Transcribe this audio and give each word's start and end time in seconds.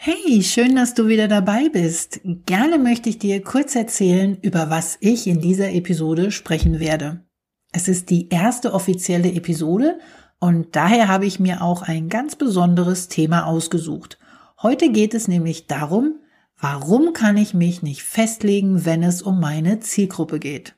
Hey, 0.00 0.44
schön, 0.44 0.76
dass 0.76 0.94
du 0.94 1.08
wieder 1.08 1.26
dabei 1.26 1.70
bist. 1.70 2.20
Gerne 2.46 2.78
möchte 2.78 3.08
ich 3.08 3.18
dir 3.18 3.42
kurz 3.42 3.74
erzählen, 3.74 4.38
über 4.42 4.70
was 4.70 4.96
ich 5.00 5.26
in 5.26 5.40
dieser 5.40 5.72
Episode 5.72 6.30
sprechen 6.30 6.78
werde. 6.78 7.26
Es 7.72 7.88
ist 7.88 8.08
die 8.08 8.28
erste 8.28 8.74
offizielle 8.74 9.32
Episode 9.32 9.98
und 10.38 10.76
daher 10.76 11.08
habe 11.08 11.26
ich 11.26 11.40
mir 11.40 11.62
auch 11.62 11.82
ein 11.82 12.08
ganz 12.08 12.36
besonderes 12.36 13.08
Thema 13.08 13.46
ausgesucht. 13.46 14.20
Heute 14.62 14.92
geht 14.92 15.14
es 15.14 15.26
nämlich 15.26 15.66
darum, 15.66 16.20
warum 16.56 17.12
kann 17.12 17.36
ich 17.36 17.52
mich 17.52 17.82
nicht 17.82 18.04
festlegen, 18.04 18.84
wenn 18.84 19.02
es 19.02 19.20
um 19.20 19.40
meine 19.40 19.80
Zielgruppe 19.80 20.38
geht. 20.38 20.77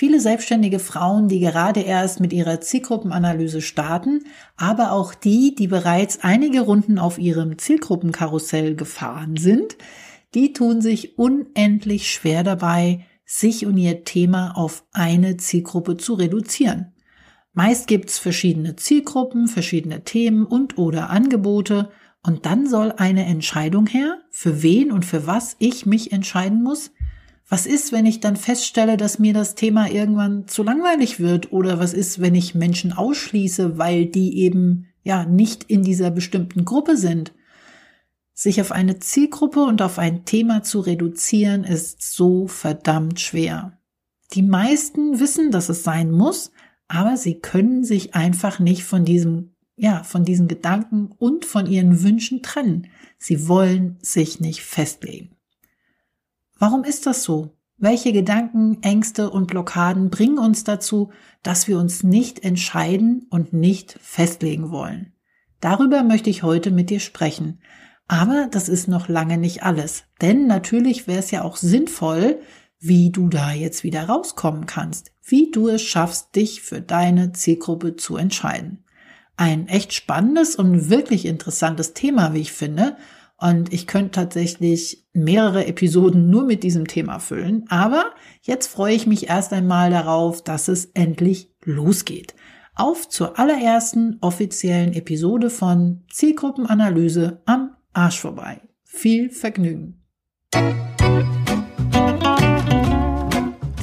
Viele 0.00 0.20
selbstständige 0.20 0.78
Frauen, 0.78 1.26
die 1.26 1.40
gerade 1.40 1.80
erst 1.80 2.20
mit 2.20 2.32
ihrer 2.32 2.60
Zielgruppenanalyse 2.60 3.60
starten, 3.60 4.22
aber 4.56 4.92
auch 4.92 5.12
die, 5.12 5.56
die 5.56 5.66
bereits 5.66 6.20
einige 6.22 6.60
Runden 6.60 7.00
auf 7.00 7.18
ihrem 7.18 7.58
Zielgruppenkarussell 7.58 8.76
gefahren 8.76 9.36
sind, 9.36 9.76
die 10.36 10.52
tun 10.52 10.80
sich 10.82 11.18
unendlich 11.18 12.12
schwer 12.12 12.44
dabei, 12.44 13.06
sich 13.24 13.66
und 13.66 13.76
ihr 13.76 14.04
Thema 14.04 14.56
auf 14.56 14.84
eine 14.92 15.36
Zielgruppe 15.36 15.96
zu 15.96 16.14
reduzieren. 16.14 16.92
Meist 17.52 17.88
gibt's 17.88 18.20
verschiedene 18.20 18.76
Zielgruppen, 18.76 19.48
verschiedene 19.48 20.04
Themen 20.04 20.46
und 20.46 20.78
oder 20.78 21.10
Angebote 21.10 21.90
und 22.22 22.46
dann 22.46 22.68
soll 22.68 22.92
eine 22.92 23.24
Entscheidung 23.24 23.88
her, 23.88 24.18
für 24.30 24.62
wen 24.62 24.92
und 24.92 25.04
für 25.04 25.26
was 25.26 25.56
ich 25.58 25.86
mich 25.86 26.12
entscheiden 26.12 26.62
muss, 26.62 26.92
was 27.48 27.64
ist, 27.64 27.92
wenn 27.92 28.04
ich 28.04 28.20
dann 28.20 28.36
feststelle, 28.36 28.98
dass 28.98 29.18
mir 29.18 29.32
das 29.32 29.54
Thema 29.54 29.90
irgendwann 29.90 30.46
zu 30.48 30.62
langweilig 30.62 31.18
wird? 31.18 31.50
Oder 31.50 31.78
was 31.78 31.94
ist, 31.94 32.20
wenn 32.20 32.34
ich 32.34 32.54
Menschen 32.54 32.92
ausschließe, 32.92 33.78
weil 33.78 34.04
die 34.04 34.38
eben 34.38 34.86
ja 35.02 35.24
nicht 35.24 35.64
in 35.64 35.82
dieser 35.82 36.10
bestimmten 36.10 36.66
Gruppe 36.66 36.98
sind? 36.98 37.32
Sich 38.34 38.60
auf 38.60 38.70
eine 38.70 38.98
Zielgruppe 38.98 39.62
und 39.62 39.80
auf 39.80 39.98
ein 39.98 40.26
Thema 40.26 40.62
zu 40.62 40.80
reduzieren, 40.80 41.64
ist 41.64 42.02
so 42.02 42.46
verdammt 42.46 43.18
schwer. 43.18 43.78
Die 44.34 44.42
meisten 44.42 45.18
wissen, 45.18 45.50
dass 45.50 45.70
es 45.70 45.82
sein 45.82 46.10
muss, 46.10 46.52
aber 46.86 47.16
sie 47.16 47.40
können 47.40 47.82
sich 47.82 48.14
einfach 48.14 48.58
nicht 48.58 48.84
von 48.84 49.06
diesem, 49.06 49.54
ja, 49.74 50.02
von 50.02 50.22
diesen 50.22 50.48
Gedanken 50.48 51.12
und 51.18 51.46
von 51.46 51.66
ihren 51.66 52.02
Wünschen 52.02 52.42
trennen. 52.42 52.88
Sie 53.18 53.48
wollen 53.48 53.96
sich 54.02 54.38
nicht 54.38 54.62
festlegen. 54.62 55.37
Warum 56.58 56.84
ist 56.84 57.06
das 57.06 57.22
so? 57.22 57.54
Welche 57.76 58.12
Gedanken, 58.12 58.82
Ängste 58.82 59.30
und 59.30 59.46
Blockaden 59.46 60.10
bringen 60.10 60.38
uns 60.38 60.64
dazu, 60.64 61.10
dass 61.44 61.68
wir 61.68 61.78
uns 61.78 62.02
nicht 62.02 62.44
entscheiden 62.44 63.26
und 63.30 63.52
nicht 63.52 63.96
festlegen 64.00 64.72
wollen? 64.72 65.12
Darüber 65.60 66.02
möchte 66.02 66.30
ich 66.30 66.42
heute 66.42 66.72
mit 66.72 66.90
dir 66.90 66.98
sprechen. 66.98 67.60
Aber 68.08 68.48
das 68.50 68.68
ist 68.68 68.88
noch 68.88 69.08
lange 69.08 69.38
nicht 69.38 69.62
alles. 69.62 70.04
Denn 70.20 70.48
natürlich 70.48 71.06
wäre 71.06 71.20
es 71.20 71.30
ja 71.30 71.44
auch 71.44 71.56
sinnvoll, 71.56 72.40
wie 72.80 73.10
du 73.10 73.28
da 73.28 73.52
jetzt 73.52 73.84
wieder 73.84 74.04
rauskommen 74.04 74.66
kannst, 74.66 75.12
wie 75.22 75.50
du 75.50 75.68
es 75.68 75.82
schaffst, 75.82 76.34
dich 76.34 76.62
für 76.62 76.80
deine 76.80 77.32
Zielgruppe 77.32 77.96
zu 77.96 78.16
entscheiden. 78.16 78.84
Ein 79.36 79.68
echt 79.68 79.92
spannendes 79.92 80.56
und 80.56 80.90
wirklich 80.90 81.26
interessantes 81.26 81.92
Thema, 81.92 82.34
wie 82.34 82.40
ich 82.40 82.52
finde, 82.52 82.96
und 83.40 83.72
ich 83.72 83.86
könnte 83.86 84.10
tatsächlich 84.12 85.07
mehrere 85.24 85.66
Episoden 85.66 86.30
nur 86.30 86.44
mit 86.44 86.62
diesem 86.62 86.86
Thema 86.86 87.18
füllen. 87.18 87.64
Aber 87.68 88.12
jetzt 88.42 88.68
freue 88.68 88.94
ich 88.94 89.06
mich 89.06 89.28
erst 89.28 89.52
einmal 89.52 89.90
darauf, 89.90 90.42
dass 90.42 90.68
es 90.68 90.86
endlich 90.94 91.52
losgeht. 91.64 92.34
Auf 92.74 93.08
zur 93.08 93.38
allerersten 93.38 94.18
offiziellen 94.20 94.92
Episode 94.92 95.50
von 95.50 96.04
Zielgruppenanalyse 96.12 97.42
am 97.44 97.76
Arsch 97.92 98.20
vorbei. 98.20 98.60
Viel 98.84 99.30
Vergnügen. 99.30 100.04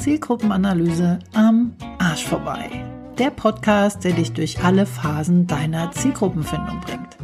Zielgruppenanalyse 0.00 1.18
am 1.34 1.74
Arsch 1.98 2.24
vorbei. 2.24 2.70
Der 3.18 3.30
Podcast, 3.30 4.04
der 4.04 4.12
dich 4.12 4.32
durch 4.32 4.62
alle 4.62 4.86
Phasen 4.86 5.46
deiner 5.46 5.90
Zielgruppenfindung 5.92 6.80
bringt. 6.80 7.15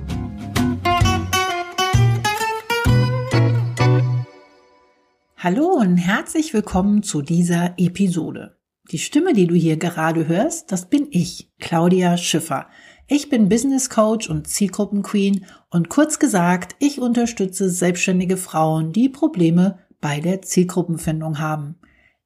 Hallo 5.44 5.70
und 5.70 5.96
herzlich 5.96 6.54
willkommen 6.54 7.02
zu 7.02 7.20
dieser 7.20 7.74
Episode. 7.76 8.58
Die 8.92 8.98
Stimme, 8.98 9.32
die 9.32 9.48
du 9.48 9.56
hier 9.56 9.76
gerade 9.76 10.28
hörst, 10.28 10.70
das 10.70 10.88
bin 10.88 11.08
ich, 11.10 11.50
Claudia 11.58 12.16
Schiffer. 12.16 12.68
Ich 13.08 13.28
bin 13.28 13.48
Business 13.48 13.90
Coach 13.90 14.30
und 14.30 14.46
Zielgruppenqueen 14.46 15.44
und 15.68 15.88
kurz 15.88 16.20
gesagt, 16.20 16.76
ich 16.78 17.00
unterstütze 17.00 17.70
selbstständige 17.70 18.36
Frauen, 18.36 18.92
die 18.92 19.08
Probleme 19.08 19.80
bei 20.00 20.20
der 20.20 20.42
Zielgruppenfindung 20.42 21.40
haben. 21.40 21.74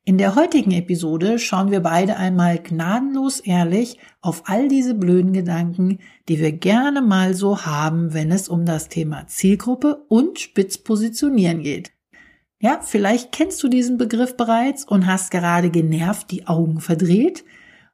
In 0.04 0.18
der 0.18 0.34
heutigen 0.34 0.72
Episode 0.72 1.38
schauen 1.38 1.70
wir 1.70 1.80
beide 1.80 2.18
einmal 2.18 2.58
gnadenlos 2.58 3.40
ehrlich 3.40 3.98
auf 4.20 4.42
all 4.44 4.68
diese 4.68 4.92
blöden 4.92 5.32
Gedanken, 5.32 6.00
die 6.28 6.38
wir 6.38 6.52
gerne 6.52 7.00
mal 7.00 7.32
so 7.32 7.64
haben, 7.64 8.12
wenn 8.12 8.30
es 8.30 8.50
um 8.50 8.66
das 8.66 8.90
Thema 8.90 9.26
Zielgruppe 9.26 10.04
und 10.08 10.38
Spitzpositionieren 10.38 11.62
geht. 11.62 11.95
Ja, 12.58 12.80
vielleicht 12.82 13.32
kennst 13.32 13.62
du 13.62 13.68
diesen 13.68 13.98
Begriff 13.98 14.36
bereits 14.36 14.84
und 14.84 15.06
hast 15.06 15.30
gerade 15.30 15.70
genervt 15.70 16.30
die 16.30 16.46
Augen 16.46 16.80
verdreht. 16.80 17.44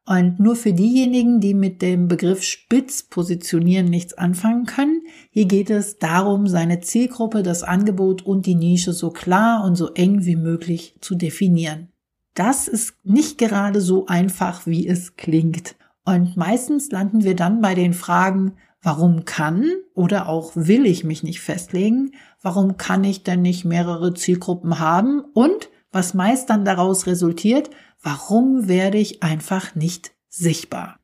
Und 0.05 0.41
nur 0.41 0.57
für 0.57 0.73
diejenigen, 0.73 1.41
die 1.41 1.55
mit 1.55 1.81
dem 1.81 2.09
Begriff 2.09 2.43
spitz 2.43 3.05
positionieren 3.05 3.87
nichts 3.87 4.15
anfangen 4.15 4.67
können, 4.67 5.03
hier 5.31 5.47
geht 5.47 5.71
es 5.71 5.99
darum, 5.99 6.49
seine 6.49 6.81
Zielgruppe, 6.81 7.45
das 7.45 7.63
Angebot 7.63 8.23
und 8.23 8.47
die 8.47 8.57
Nische 8.57 8.93
so 8.93 9.11
klar 9.11 9.65
und 9.65 9.77
so 9.77 9.93
eng 9.95 10.25
wie 10.25 10.35
möglich 10.35 10.97
zu 11.01 11.15
definieren. 11.15 11.89
Das 12.35 12.67
ist 12.67 12.95
nicht 13.05 13.39
gerade 13.39 13.81
so 13.81 14.07
einfach, 14.07 14.67
wie 14.67 14.89
es 14.89 15.17
klingt. 15.17 15.77
Und 16.05 16.37
meistens 16.37 16.91
landen 16.91 17.23
wir 17.23 17.37
dann 17.37 17.61
bei 17.61 17.75
den 17.75 17.93
Fragen, 17.93 18.55
Warum 18.83 19.25
kann 19.25 19.71
oder 19.95 20.29
auch 20.29 20.53
will 20.57 20.87
ich 20.87 21.05
mich 21.05 21.23
nicht 21.23 21.41
festlegen? 21.41 22.13
Warum 22.41 22.77
kann 22.77 23.05
ich 23.05 23.23
denn 23.23 23.41
nicht 23.41 23.65
mehrere 23.65 24.13
Zielgruppen 24.13 24.81
haben? 24.81 25.21
Und 25.35 25.71
was 25.93 26.15
meist 26.15 26.51
dann 26.51 26.65
daraus 26.65 27.07
resultiert, 27.07 27.71
warum 28.03 28.67
werde 28.67 28.99
ich 28.99 29.23
einfach 29.23 29.77
nicht 29.77 30.13
sichtbar? 30.29 30.99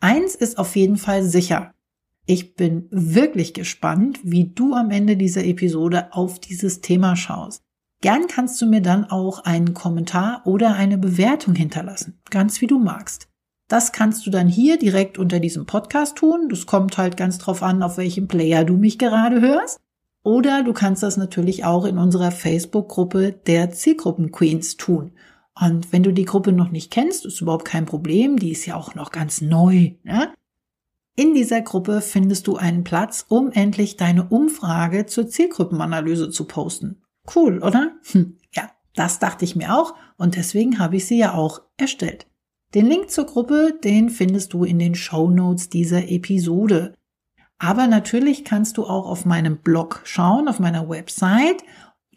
Eins 0.00 0.34
ist 0.34 0.56
auf 0.56 0.76
jeden 0.76 0.96
Fall 0.96 1.22
sicher. 1.22 1.74
Ich 2.24 2.54
bin 2.54 2.86
wirklich 2.90 3.52
gespannt, 3.52 4.20
wie 4.22 4.52
du 4.54 4.72
am 4.72 4.90
Ende 4.90 5.16
dieser 5.18 5.44
Episode 5.44 6.14
auf 6.14 6.38
dieses 6.38 6.80
Thema 6.80 7.16
schaust. 7.16 7.62
Gern 8.00 8.28
kannst 8.28 8.62
du 8.62 8.66
mir 8.66 8.80
dann 8.80 9.04
auch 9.04 9.44
einen 9.44 9.74
Kommentar 9.74 10.42
oder 10.46 10.74
eine 10.74 10.96
Bewertung 10.96 11.54
hinterlassen, 11.54 12.18
ganz 12.30 12.62
wie 12.62 12.66
du 12.66 12.78
magst. 12.78 13.29
Das 13.70 13.92
kannst 13.92 14.26
du 14.26 14.30
dann 14.30 14.48
hier 14.48 14.80
direkt 14.80 15.16
unter 15.16 15.38
diesem 15.38 15.64
Podcast 15.64 16.16
tun. 16.16 16.48
Das 16.48 16.66
kommt 16.66 16.98
halt 16.98 17.16
ganz 17.16 17.38
drauf 17.38 17.62
an, 17.62 17.84
auf 17.84 17.98
welchem 17.98 18.26
Player 18.26 18.64
du 18.64 18.76
mich 18.76 18.98
gerade 18.98 19.40
hörst. 19.40 19.78
Oder 20.24 20.64
du 20.64 20.72
kannst 20.72 21.04
das 21.04 21.16
natürlich 21.16 21.64
auch 21.64 21.84
in 21.84 21.96
unserer 21.96 22.32
Facebook-Gruppe 22.32 23.30
der 23.46 23.70
Zielgruppen 23.70 24.32
Queens 24.32 24.76
tun. 24.76 25.12
Und 25.54 25.92
wenn 25.92 26.02
du 26.02 26.12
die 26.12 26.24
Gruppe 26.24 26.50
noch 26.50 26.72
nicht 26.72 26.90
kennst, 26.90 27.24
ist 27.24 27.40
überhaupt 27.40 27.64
kein 27.64 27.86
Problem. 27.86 28.40
Die 28.40 28.50
ist 28.50 28.66
ja 28.66 28.74
auch 28.74 28.96
noch 28.96 29.12
ganz 29.12 29.40
neu. 29.40 29.92
Ne? 30.02 30.34
In 31.14 31.34
dieser 31.34 31.60
Gruppe 31.60 32.00
findest 32.00 32.48
du 32.48 32.56
einen 32.56 32.82
Platz, 32.82 33.24
um 33.28 33.52
endlich 33.52 33.96
deine 33.96 34.24
Umfrage 34.24 35.06
zur 35.06 35.28
Zielgruppenanalyse 35.28 36.30
zu 36.30 36.44
posten. 36.46 37.02
Cool, 37.36 37.62
oder? 37.62 37.92
Hm, 38.10 38.36
ja, 38.52 38.68
das 38.96 39.20
dachte 39.20 39.44
ich 39.44 39.54
mir 39.54 39.76
auch 39.76 39.94
und 40.16 40.34
deswegen 40.34 40.80
habe 40.80 40.96
ich 40.96 41.06
sie 41.06 41.18
ja 41.18 41.34
auch 41.34 41.62
erstellt. 41.76 42.26
Den 42.72 42.86
Link 42.86 43.10
zur 43.10 43.26
Gruppe, 43.26 43.74
den 43.82 44.10
findest 44.10 44.52
du 44.52 44.62
in 44.62 44.78
den 44.78 44.94
Show 44.94 45.28
Notes 45.28 45.70
dieser 45.70 46.08
Episode. 46.08 46.94
Aber 47.58 47.88
natürlich 47.88 48.44
kannst 48.44 48.76
du 48.76 48.84
auch 48.84 49.06
auf 49.06 49.24
meinem 49.24 49.58
Blog 49.58 50.02
schauen, 50.04 50.46
auf 50.46 50.60
meiner 50.60 50.88
Website, 50.88 51.64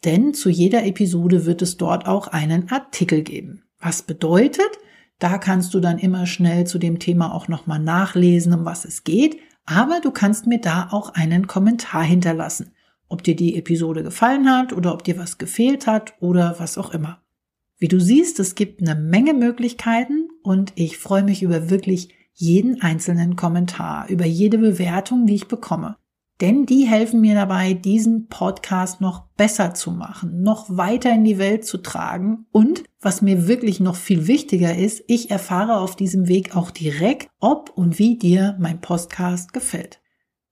denn 0.06 0.36
zu 0.36 0.50
jeder 0.50 0.86
Episode 0.86 1.48
wird 1.48 1.64
es 1.64 1.78
dort 1.78 2.06
auch 2.06 2.28
einen 2.28 2.70
Artikel 2.70 3.24
geben. 3.24 3.64
Was 3.80 4.04
bedeutet, 4.04 4.70
da 5.18 5.40
kannst 5.40 5.74
du 5.74 5.80
dann 5.80 5.98
immer 5.98 6.28
schnell 6.28 6.68
zu 6.68 6.78
dem 6.78 7.00
Thema 7.00 7.34
auch 7.34 7.48
nochmal 7.48 7.80
nachlesen, 7.80 8.54
um 8.54 8.64
was 8.64 8.86
es 8.86 9.04
geht, 9.04 9.38
aber 9.66 10.02
du 10.02 10.12
kannst 10.12 10.46
mir 10.46 10.62
da 10.62 10.90
auch 10.92 11.16
einen 11.16 11.48
Kommentar 11.48 12.04
hinterlassen, 12.04 12.74
ob 13.08 13.24
dir 13.24 13.36
die 13.36 13.56
Episode 13.58 14.04
gefallen 14.04 14.48
hat 14.48 14.72
oder 14.72 14.94
ob 14.94 15.04
dir 15.04 15.18
was 15.18 15.40
gefehlt 15.40 15.88
hat 15.88 16.14
oder 16.20 16.56
was 16.60 16.78
auch 16.78 16.94
immer. 16.94 17.23
Wie 17.78 17.88
du 17.88 18.00
siehst, 18.00 18.40
es 18.40 18.56
gibt 18.56 18.82
eine 18.82 19.00
Menge 19.00 19.34
Möglichkeiten 19.34 20.30
und 20.42 20.74
ich 20.76 20.98
freue 20.98 21.24
mich 21.24 21.44
über 21.44 21.70
wirklich 21.70 22.14
jeden 22.34 22.82
einzelnen 22.82 23.36
Kommentar, 23.36 24.10
über 24.10 24.26
jede 24.26 24.58
Bewertung, 24.58 25.26
die 25.26 25.36
ich 25.36 25.48
bekomme. 25.48 25.98
Denn 26.42 26.66
die 26.66 26.86
helfen 26.86 27.22
mir 27.22 27.36
dabei, 27.36 27.74
diesen 27.74 28.28
Podcast 28.28 29.02
noch 29.02 29.28
besser 29.38 29.74
zu 29.76 29.92
machen, 29.92 30.42
noch 30.42 30.66
weiter 30.76 31.14
in 31.14 31.24
die 31.24 31.38
Welt 31.38 31.66
zu 31.66 31.78
tragen 31.78 32.48
und 32.52 32.84
was 33.00 33.22
mir 33.22 33.48
wirklich 33.48 33.80
noch 33.80 33.96
viel 33.96 34.28
wichtiger 34.28 34.76
ist, 34.76 35.04
ich 35.08 35.30
erfahre 35.30 35.78
auf 35.78 35.96
diesem 35.96 36.28
Weg 36.28 36.56
auch 36.56 36.72
direkt, 36.72 37.30
ob 37.40 37.70
und 37.70 38.00
wie 38.00 38.18
dir 38.18 38.58
mein 38.60 38.82
Podcast 38.82 39.54
gefällt. 39.54 40.02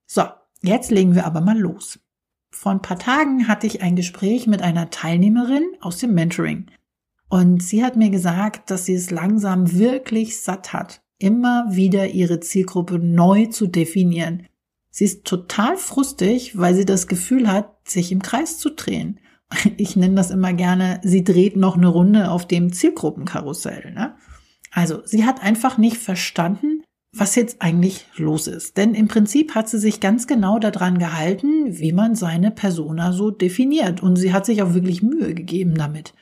So, 0.06 0.23
jetzt 0.62 0.91
legen 0.91 1.15
wir 1.15 1.25
aber 1.25 1.41
mal 1.41 1.57
los. 1.57 2.00
Vor 2.51 2.71
ein 2.73 2.81
paar 2.81 3.00
Tagen 3.00 3.47
hatte 3.47 3.65
ich 3.65 3.81
ein 3.81 3.95
Gespräch 3.95 4.45
mit 4.45 4.62
einer 4.62 4.91
Teilnehmerin 4.91 5.63
aus 5.79 5.97
dem 5.97 6.13
Mentoring. 6.13 6.68
Und 7.31 7.63
sie 7.63 7.81
hat 7.81 7.95
mir 7.95 8.10
gesagt, 8.10 8.69
dass 8.69 8.83
sie 8.83 8.94
es 8.94 9.10
langsam 9.10 9.72
wirklich 9.80 10.42
satt 10.42 10.74
hat, 10.74 11.01
immer 11.18 11.66
wieder 11.69 12.10
ihre 12.10 12.42
Zielgruppe 12.42 13.00
neu 13.00 13.45
zu 13.45 13.68
definieren. 13.68 14.48
Sie 14.89 15.06
ist 15.06 15.24
total 15.24 15.78
frustig, 15.78 16.57
weil 16.57 16.75
sie 16.75 16.83
das 16.83 17.07
Gefühl 17.07 17.50
hat, 17.50 17.88
sich 17.88 18.12
im 18.12 18.22
Kreis 18.22 18.60
zu 18.60 18.69
drehen. 18.69 19.19
Ich 19.78 19.95
nenne 19.95 20.16
das 20.16 20.30
immer 20.30 20.51
gerne, 20.51 21.00
sie 21.04 21.24
dreht 21.24 21.56
noch 21.56 21.78
eine 21.78 21.88
Runde 21.88 22.31
auf 22.31 22.48
dem 22.48 22.74
Zielgruppenkarussell. 22.74 23.94
Ne? 23.94 24.13
Also, 24.72 25.01
sie 25.06 25.25
hat 25.25 25.42
einfach 25.42 25.78
nicht 25.78 25.98
verstanden, 25.98 26.83
was 27.16 27.36
jetzt 27.36 27.62
eigentlich 27.62 28.07
los 28.18 28.48
ist. 28.48 28.75
Denn 28.75 28.94
im 28.94 29.07
Prinzip 29.07 29.56
hat 29.56 29.69
sie 29.69 29.80
sich 29.80 30.01
ganz 30.01 30.28
genau 30.28 30.60
daran 30.60 31.00
gehalten, 31.00 31.80
wie 31.80 31.94
man 31.94 32.16
seine 32.16 32.51
Persona 32.51 33.13
so 33.13 33.31
definiert. 33.31 34.04
Und 34.04 34.18
sie 34.18 34.33
hat 34.33 34.45
sich 34.45 34.62
auch 34.63 34.74
wirklich 34.74 35.01
Mühe 35.01 35.33
gegeben 35.33 35.75
damit. 35.75 36.13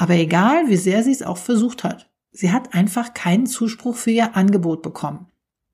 Aber 0.00 0.14
egal, 0.14 0.70
wie 0.70 0.78
sehr 0.78 1.02
sie 1.02 1.12
es 1.12 1.22
auch 1.22 1.36
versucht 1.36 1.84
hat, 1.84 2.08
sie 2.32 2.52
hat 2.52 2.72
einfach 2.72 3.12
keinen 3.12 3.44
Zuspruch 3.44 3.96
für 3.96 4.10
ihr 4.10 4.34
Angebot 4.34 4.80
bekommen. 4.80 5.26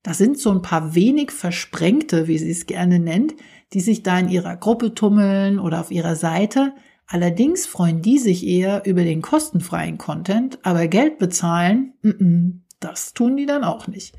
Das 0.02 0.18
sind 0.18 0.36
so 0.36 0.50
ein 0.50 0.62
paar 0.62 0.96
wenig 0.96 1.30
Versprengte, 1.30 2.26
wie 2.26 2.36
sie 2.36 2.50
es 2.50 2.66
gerne 2.66 2.98
nennt, 2.98 3.36
die 3.72 3.78
sich 3.78 4.02
da 4.02 4.18
in 4.18 4.28
ihrer 4.28 4.56
Gruppe 4.56 4.94
tummeln 4.94 5.60
oder 5.60 5.78
auf 5.78 5.92
ihrer 5.92 6.16
Seite. 6.16 6.74
Allerdings 7.06 7.66
freuen 7.66 8.02
die 8.02 8.18
sich 8.18 8.44
eher 8.44 8.84
über 8.84 9.04
den 9.04 9.22
kostenfreien 9.22 9.96
Content, 9.96 10.58
aber 10.64 10.88
Geld 10.88 11.18
bezahlen, 11.18 11.92
das 12.80 13.14
tun 13.14 13.36
die 13.36 13.46
dann 13.46 13.62
auch 13.62 13.86
nicht. 13.86 14.16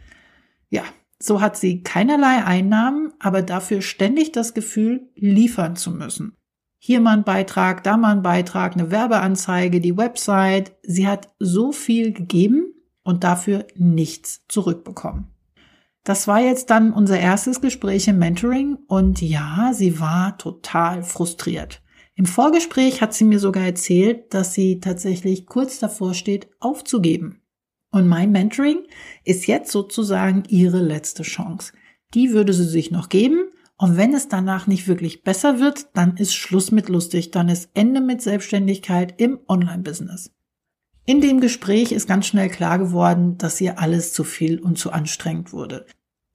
Ja, 0.70 0.84
so 1.20 1.42
hat 1.42 1.58
sie 1.58 1.84
keinerlei 1.84 2.46
Einnahmen, 2.46 3.12
aber 3.20 3.42
dafür 3.42 3.82
ständig 3.82 4.32
das 4.32 4.54
Gefühl, 4.54 5.10
liefern 5.16 5.76
zu 5.76 5.92
müssen. 5.92 6.37
Hier 6.80 7.00
mal 7.02 7.18
ein 7.18 7.24
Beitrag, 7.24 7.84
da 7.84 7.98
mal 7.98 8.12
ein 8.12 8.22
Beitrag, 8.22 8.74
eine 8.74 8.92
Werbeanzeige, 8.92 9.82
die 9.82 9.98
Website. 9.98 10.76
Sie 10.84 11.08
hat 11.08 11.30
so 11.40 11.72
viel 11.72 12.14
gegeben 12.14 12.74
und 13.04 13.24
dafür 13.24 13.66
nichts 13.76 14.46
zurückbekommen. 14.48 15.34
Das 16.04 16.28
war 16.28 16.40
jetzt 16.40 16.70
dann 16.70 16.94
unser 16.94 17.20
erstes 17.20 17.60
Gespräch 17.60 18.08
im 18.08 18.20
Mentoring 18.20 18.78
und 18.88 19.22
ja, 19.22 19.72
sie 19.74 20.00
war 20.00 20.38
total 20.38 21.04
frustriert. 21.04 21.82
Im 22.16 22.26
Vorgespräch 22.26 23.02
hat 23.02 23.14
sie 23.14 23.26
mir 23.26 23.40
sogar 23.40 23.64
erzählt, 23.64 24.34
dass 24.34 24.54
sie 24.54 24.80
tatsächlich 24.80 25.46
kurz 25.46 25.80
davor 25.80 26.14
steht, 26.14 26.50
aufzugeben. 26.60 27.42
Und 27.92 28.08
mein 28.08 28.32
Mentoring 28.32 28.80
ist 29.24 29.48
jetzt 29.48 29.72
sozusagen 29.72 30.44
ihre 30.48 30.82
letzte 30.82 31.24
Chance. 31.24 31.74
Die 32.14 32.32
würde 32.32 32.54
sie 32.54 32.66
sich 32.66 32.90
noch 32.90 33.10
geben. 33.10 33.52
Und 33.78 33.96
wenn 33.96 34.14
es 34.14 34.28
danach 34.28 34.66
nicht 34.66 34.88
wirklich 34.88 35.24
besser 35.24 35.60
wird, 35.60 35.88
dann 35.94 36.18
ist 36.18 36.34
Schluss 36.34 36.72
mit 36.72 36.90
lustig. 36.90 37.32
Dann 37.32 37.48
ist 37.48 37.70
Ende 37.76 38.02
mit 38.02 38.22
Selbstständigkeit 38.22 39.14
im 39.22 39.40
Online-Business. 39.48 40.32
In 41.06 41.22
dem 41.22 41.40
Gespräch 41.40 41.92
ist 41.92 42.08
ganz 42.08 42.26
schnell 42.26 42.50
klar 42.50 42.80
geworden, 42.80 43.38
dass 43.38 43.62
ihr 43.62 43.80
alles 43.80 44.14
zu 44.14 44.24
viel 44.24 44.60
und 44.60 44.78
zu 44.78 44.92
anstrengend 44.92 45.54
wurde. 45.54 45.86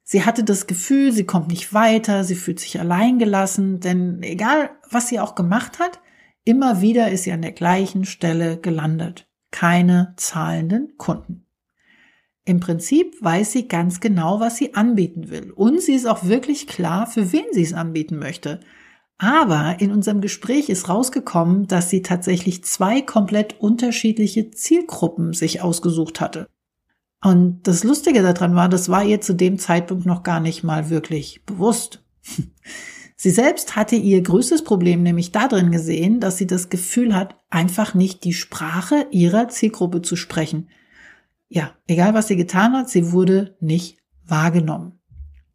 Sie 0.03 0.25
hatte 0.25 0.43
das 0.43 0.67
Gefühl, 0.67 1.11
sie 1.11 1.25
kommt 1.25 1.49
nicht 1.49 1.73
weiter, 1.73 2.23
sie 2.23 2.35
fühlt 2.35 2.59
sich 2.59 2.79
alleingelassen, 2.79 3.79
denn 3.79 4.23
egal, 4.23 4.71
was 4.89 5.09
sie 5.09 5.19
auch 5.19 5.35
gemacht 5.35 5.79
hat, 5.79 6.01
immer 6.43 6.81
wieder 6.81 7.11
ist 7.11 7.23
sie 7.23 7.31
an 7.31 7.41
der 7.41 7.51
gleichen 7.51 8.03
Stelle 8.05 8.57
gelandet. 8.57 9.27
Keine 9.51 10.13
zahlenden 10.17 10.97
Kunden. 10.97 11.45
Im 12.45 12.59
Prinzip 12.59 13.15
weiß 13.21 13.53
sie 13.53 13.67
ganz 13.69 14.01
genau, 14.01 14.39
was 14.39 14.57
sie 14.57 14.73
anbieten 14.73 15.29
will. 15.29 15.51
Und 15.51 15.81
sie 15.81 15.93
ist 15.93 16.05
auch 16.05 16.25
wirklich 16.25 16.67
klar, 16.67 17.07
für 17.07 17.31
wen 17.31 17.45
sie 17.53 17.63
es 17.63 17.73
anbieten 17.73 18.17
möchte. 18.17 18.59
Aber 19.17 19.77
in 19.79 19.91
unserem 19.91 20.19
Gespräch 20.19 20.67
ist 20.67 20.89
rausgekommen, 20.89 21.67
dass 21.67 21.89
sie 21.89 22.01
tatsächlich 22.01 22.63
zwei 22.65 23.01
komplett 23.01 23.61
unterschiedliche 23.61 24.51
Zielgruppen 24.51 25.31
sich 25.31 25.61
ausgesucht 25.61 26.19
hatte. 26.19 26.49
Und 27.23 27.61
das 27.63 27.85
Lustige 27.85 28.21
daran 28.21 28.55
war, 28.55 28.67
das 28.67 28.89
war 28.89 29.05
ihr 29.05 29.21
zu 29.21 29.33
dem 29.33 29.57
Zeitpunkt 29.57 30.05
noch 30.05 30.23
gar 30.23 30.41
nicht 30.41 30.63
mal 30.63 30.89
wirklich 30.89 31.45
bewusst. 31.45 32.03
Sie 33.15 33.29
selbst 33.29 33.77
hatte 33.77 33.95
ihr 33.95 34.21
größtes 34.21 34.65
Problem 34.65 35.01
nämlich 35.01 35.31
darin 35.31 35.71
gesehen, 35.71 36.19
dass 36.19 36.37
sie 36.37 36.47
das 36.47 36.67
Gefühl 36.67 37.15
hat, 37.15 37.37
einfach 37.49 37.93
nicht 37.93 38.25
die 38.25 38.33
Sprache 38.33 39.07
ihrer 39.11 39.47
Zielgruppe 39.47 40.01
zu 40.01 40.17
sprechen– 40.17 40.67
ja, 41.53 41.75
egal 41.85 42.15
was 42.15 42.27
sie 42.27 42.35
getan 42.35 42.73
hat, 42.73 42.89
sie 42.89 43.11
wurde 43.11 43.55
nicht 43.59 43.99
wahrgenommen. 44.25 44.99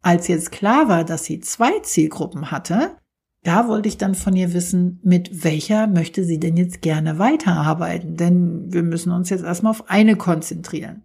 Als 0.01 0.29
jetzt 0.29 0.51
klar 0.51 0.87
war, 0.87 1.03
dass 1.03 1.25
sie 1.25 1.41
zwei 1.41 1.77
Zielgruppen 1.79 2.51
hatte, 2.51 2.95
da 3.43 3.67
wollte 3.67 3.89
ich 3.89 3.97
dann 3.97 4.15
von 4.15 4.33
ihr 4.33 4.53
wissen, 4.53 5.01
mit 5.03 5.43
welcher 5.43 5.87
möchte 5.87 6.23
sie 6.23 6.39
denn 6.39 6.55
jetzt 6.55 6.81
gerne 6.81 7.19
weiterarbeiten, 7.19 8.15
denn 8.15 8.71
wir 8.71 8.83
müssen 8.83 9.11
uns 9.11 9.29
jetzt 9.29 9.43
erstmal 9.43 9.71
auf 9.71 9.89
eine 9.89 10.15
konzentrieren. 10.15 11.03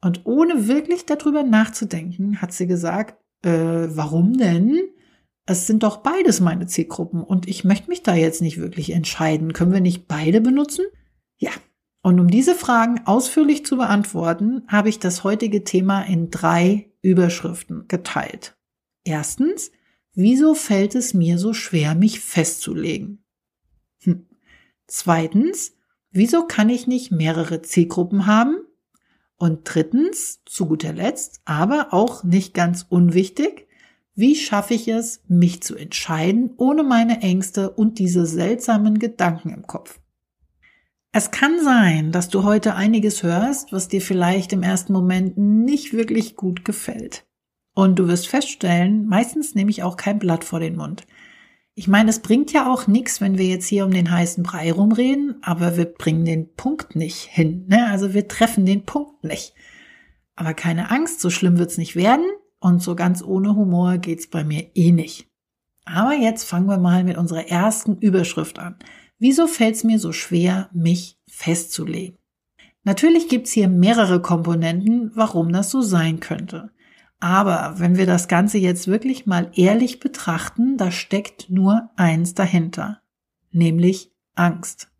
Und 0.00 0.26
ohne 0.26 0.68
wirklich 0.68 1.06
darüber 1.06 1.42
nachzudenken, 1.42 2.40
hat 2.40 2.52
sie 2.52 2.68
gesagt, 2.68 3.16
äh, 3.42 3.88
warum 3.88 4.38
denn? 4.38 4.80
Es 5.44 5.66
sind 5.66 5.82
doch 5.82 5.98
beides 5.98 6.40
meine 6.40 6.66
Zielgruppen 6.68 7.20
und 7.22 7.48
ich 7.48 7.64
möchte 7.64 7.90
mich 7.90 8.04
da 8.04 8.14
jetzt 8.14 8.42
nicht 8.42 8.58
wirklich 8.58 8.92
entscheiden. 8.92 9.52
Können 9.52 9.72
wir 9.72 9.80
nicht 9.80 10.06
beide 10.06 10.40
benutzen? 10.40 10.84
Ja, 11.36 11.50
und 12.04 12.20
um 12.20 12.28
diese 12.28 12.54
Fragen 12.54 13.00
ausführlich 13.06 13.64
zu 13.64 13.78
beantworten, 13.78 14.62
habe 14.68 14.90
ich 14.90 14.98
das 14.98 15.24
heutige 15.24 15.64
Thema 15.64 16.02
in 16.02 16.30
drei 16.30 16.92
Überschriften 17.00 17.88
geteilt. 17.88 18.58
Erstens, 19.04 19.72
wieso 20.12 20.54
fällt 20.54 20.94
es 20.96 21.14
mir 21.14 21.38
so 21.38 21.54
schwer, 21.54 21.94
mich 21.94 22.20
festzulegen? 22.20 23.24
Hm. 24.00 24.26
Zweitens, 24.86 25.78
wieso 26.10 26.46
kann 26.46 26.68
ich 26.68 26.86
nicht 26.86 27.10
mehrere 27.10 27.62
Zielgruppen 27.62 28.26
haben? 28.26 28.58
Und 29.36 29.60
drittens, 29.64 30.42
zu 30.44 30.66
guter 30.66 30.92
Letzt, 30.92 31.40
aber 31.46 31.94
auch 31.94 32.22
nicht 32.22 32.52
ganz 32.52 32.84
unwichtig, 32.86 33.66
wie 34.14 34.36
schaffe 34.36 34.74
ich 34.74 34.88
es, 34.88 35.22
mich 35.26 35.62
zu 35.62 35.74
entscheiden, 35.74 36.52
ohne 36.58 36.82
meine 36.82 37.22
Ängste 37.22 37.70
und 37.70 37.98
diese 37.98 38.26
seltsamen 38.26 38.98
Gedanken 38.98 39.54
im 39.54 39.66
Kopf? 39.66 40.00
Es 41.16 41.30
kann 41.30 41.62
sein, 41.62 42.10
dass 42.10 42.28
du 42.28 42.42
heute 42.42 42.74
einiges 42.74 43.22
hörst, 43.22 43.72
was 43.72 43.86
dir 43.86 44.00
vielleicht 44.00 44.52
im 44.52 44.64
ersten 44.64 44.92
Moment 44.92 45.38
nicht 45.38 45.92
wirklich 45.92 46.34
gut 46.34 46.64
gefällt. 46.64 47.24
Und 47.72 48.00
du 48.00 48.08
wirst 48.08 48.26
feststellen, 48.26 49.06
meistens 49.06 49.54
nehme 49.54 49.70
ich 49.70 49.84
auch 49.84 49.96
kein 49.96 50.18
Blatt 50.18 50.42
vor 50.42 50.58
den 50.58 50.74
Mund. 50.74 51.06
Ich 51.76 51.86
meine, 51.86 52.10
es 52.10 52.18
bringt 52.18 52.52
ja 52.52 52.68
auch 52.68 52.88
nichts, 52.88 53.20
wenn 53.20 53.38
wir 53.38 53.46
jetzt 53.46 53.68
hier 53.68 53.84
um 53.84 53.92
den 53.92 54.10
heißen 54.10 54.42
Brei 54.42 54.72
rumreden, 54.72 55.36
aber 55.42 55.76
wir 55.76 55.84
bringen 55.84 56.24
den 56.24 56.52
Punkt 56.54 56.96
nicht 56.96 57.18
hin. 57.18 57.66
Ne? 57.68 57.86
Also 57.86 58.12
wir 58.12 58.26
treffen 58.26 58.66
den 58.66 58.84
Punkt 58.84 59.22
nicht. 59.22 59.54
Aber 60.34 60.52
keine 60.52 60.90
Angst, 60.90 61.20
so 61.20 61.30
schlimm 61.30 61.58
wird's 61.58 61.78
nicht 61.78 61.94
werden 61.94 62.26
und 62.58 62.82
so 62.82 62.96
ganz 62.96 63.22
ohne 63.22 63.54
Humor 63.54 63.98
geht's 63.98 64.26
bei 64.26 64.42
mir 64.42 64.68
eh 64.74 64.90
nicht. 64.90 65.28
Aber 65.84 66.14
jetzt 66.14 66.42
fangen 66.42 66.66
wir 66.66 66.78
mal 66.78 67.04
mit 67.04 67.16
unserer 67.18 67.46
ersten 67.46 67.98
Überschrift 67.98 68.58
an. 68.58 68.74
Wieso 69.26 69.46
fällt 69.46 69.76
es 69.76 69.84
mir 69.84 69.98
so 69.98 70.12
schwer, 70.12 70.68
mich 70.74 71.18
festzulegen? 71.26 72.18
Natürlich 72.82 73.30
gibt's 73.30 73.52
hier 73.52 73.70
mehrere 73.70 74.20
Komponenten, 74.20 75.12
warum 75.14 75.50
das 75.50 75.70
so 75.70 75.80
sein 75.80 76.20
könnte. 76.20 76.72
Aber 77.20 77.76
wenn 77.78 77.96
wir 77.96 78.04
das 78.04 78.28
Ganze 78.28 78.58
jetzt 78.58 78.86
wirklich 78.86 79.24
mal 79.24 79.50
ehrlich 79.54 79.98
betrachten, 79.98 80.76
da 80.76 80.90
steckt 80.90 81.48
nur 81.48 81.88
eins 81.96 82.34
dahinter, 82.34 83.00
nämlich 83.50 84.12
Angst. 84.34 84.90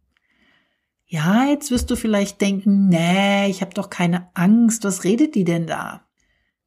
Ja, 1.04 1.44
jetzt 1.44 1.70
wirst 1.70 1.90
du 1.90 1.94
vielleicht 1.94 2.40
denken, 2.40 2.88
nee, 2.88 3.50
ich 3.50 3.60
habe 3.60 3.74
doch 3.74 3.90
keine 3.90 4.30
Angst, 4.32 4.84
was 4.84 5.04
redet 5.04 5.34
die 5.34 5.44
denn 5.44 5.66
da? 5.66 6.00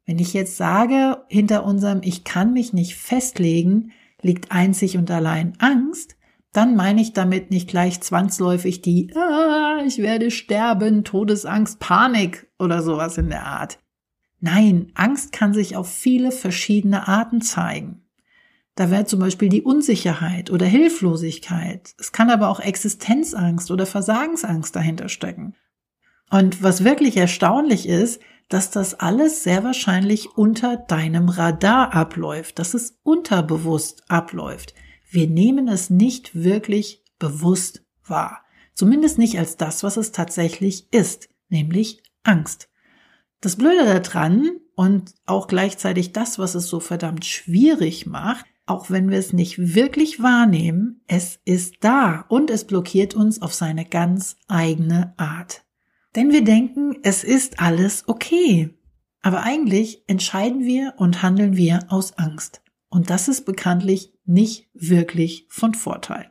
Wenn 0.06 0.20
ich 0.20 0.32
jetzt 0.32 0.58
sage, 0.58 1.24
hinter 1.26 1.64
unserem 1.64 2.02
Ich 2.04 2.22
kann 2.22 2.52
mich 2.52 2.72
nicht 2.72 2.94
festlegen, 2.94 3.90
liegt 4.22 4.52
einzig 4.52 4.96
und 4.96 5.10
allein 5.10 5.54
Angst, 5.58 6.17
dann 6.58 6.74
meine 6.74 7.00
ich 7.00 7.12
damit 7.12 7.52
nicht 7.52 7.68
gleich 7.68 8.00
zwangsläufig 8.00 8.82
die, 8.82 9.14
ah, 9.14 9.80
ich 9.86 9.98
werde 9.98 10.32
sterben, 10.32 11.04
Todesangst, 11.04 11.78
Panik 11.78 12.48
oder 12.58 12.82
sowas 12.82 13.16
in 13.16 13.28
der 13.28 13.46
Art. 13.46 13.78
Nein, 14.40 14.90
Angst 14.94 15.30
kann 15.30 15.54
sich 15.54 15.76
auf 15.76 15.88
viele 15.88 16.32
verschiedene 16.32 17.06
Arten 17.06 17.42
zeigen. 17.42 18.02
Da 18.74 18.90
wäre 18.90 19.04
zum 19.04 19.20
Beispiel 19.20 19.50
die 19.50 19.62
Unsicherheit 19.62 20.50
oder 20.50 20.66
Hilflosigkeit. 20.66 21.94
Es 21.96 22.10
kann 22.10 22.28
aber 22.28 22.48
auch 22.48 22.58
Existenzangst 22.58 23.70
oder 23.70 23.86
Versagensangst 23.86 24.74
dahinter 24.74 25.08
stecken. 25.08 25.54
Und 26.28 26.60
was 26.60 26.82
wirklich 26.82 27.16
erstaunlich 27.16 27.88
ist, 27.88 28.20
dass 28.48 28.72
das 28.72 28.98
alles 28.98 29.44
sehr 29.44 29.62
wahrscheinlich 29.62 30.36
unter 30.36 30.76
deinem 30.76 31.28
Radar 31.28 31.94
abläuft, 31.94 32.58
dass 32.58 32.74
es 32.74 32.98
unterbewusst 33.04 34.02
abläuft. 34.08 34.74
Wir 35.10 35.26
nehmen 35.26 35.68
es 35.68 35.90
nicht 35.90 36.34
wirklich 36.34 37.02
bewusst 37.18 37.84
wahr. 38.04 38.42
Zumindest 38.74 39.18
nicht 39.18 39.38
als 39.38 39.56
das, 39.56 39.82
was 39.82 39.96
es 39.96 40.12
tatsächlich 40.12 40.92
ist, 40.92 41.28
nämlich 41.48 42.02
Angst. 42.22 42.68
Das 43.40 43.56
Blöde 43.56 43.84
daran 43.84 44.50
und 44.74 45.14
auch 45.26 45.46
gleichzeitig 45.46 46.12
das, 46.12 46.38
was 46.38 46.54
es 46.54 46.68
so 46.68 46.80
verdammt 46.80 47.24
schwierig 47.24 48.06
macht, 48.06 48.46
auch 48.66 48.90
wenn 48.90 49.10
wir 49.10 49.18
es 49.18 49.32
nicht 49.32 49.74
wirklich 49.74 50.22
wahrnehmen, 50.22 51.00
es 51.06 51.40
ist 51.44 51.76
da 51.80 52.26
und 52.28 52.50
es 52.50 52.66
blockiert 52.66 53.14
uns 53.14 53.40
auf 53.40 53.54
seine 53.54 53.84
ganz 53.84 54.36
eigene 54.46 55.14
Art. 55.16 55.64
Denn 56.14 56.32
wir 56.32 56.44
denken, 56.44 56.96
es 57.02 57.24
ist 57.24 57.60
alles 57.60 58.04
okay. 58.08 58.74
Aber 59.22 59.42
eigentlich 59.42 60.04
entscheiden 60.06 60.64
wir 60.64 60.94
und 60.98 61.22
handeln 61.22 61.56
wir 61.56 61.86
aus 61.88 62.18
Angst. 62.18 62.62
Und 62.88 63.10
das 63.10 63.28
ist 63.28 63.44
bekanntlich 63.44 64.12
nicht 64.28 64.68
wirklich 64.74 65.46
von 65.48 65.74
Vorteil. 65.74 66.30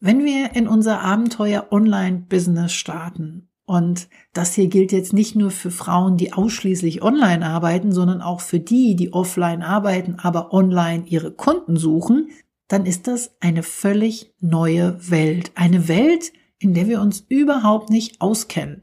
Wenn 0.00 0.24
wir 0.24 0.54
in 0.54 0.68
unser 0.68 1.00
Abenteuer 1.00 1.68
Online-Business 1.70 2.72
starten, 2.72 3.48
und 3.64 4.08
das 4.32 4.54
hier 4.54 4.68
gilt 4.68 4.92
jetzt 4.92 5.12
nicht 5.12 5.34
nur 5.34 5.50
für 5.50 5.72
Frauen, 5.72 6.16
die 6.16 6.32
ausschließlich 6.32 7.02
online 7.02 7.44
arbeiten, 7.44 7.90
sondern 7.90 8.22
auch 8.22 8.40
für 8.40 8.60
die, 8.60 8.94
die 8.94 9.12
offline 9.12 9.62
arbeiten, 9.62 10.16
aber 10.20 10.52
online 10.52 11.04
ihre 11.06 11.32
Kunden 11.32 11.76
suchen, 11.76 12.30
dann 12.68 12.86
ist 12.86 13.08
das 13.08 13.34
eine 13.40 13.64
völlig 13.64 14.32
neue 14.40 15.10
Welt. 15.10 15.50
Eine 15.56 15.88
Welt, 15.88 16.32
in 16.58 16.74
der 16.74 16.86
wir 16.86 17.00
uns 17.00 17.24
überhaupt 17.28 17.90
nicht 17.90 18.20
auskennen 18.20 18.82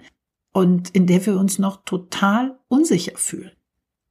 und 0.51 0.89
in 0.89 1.07
der 1.07 1.25
wir 1.25 1.37
uns 1.37 1.59
noch 1.59 1.85
total 1.85 2.59
unsicher 2.67 3.17
fühlen. 3.17 3.51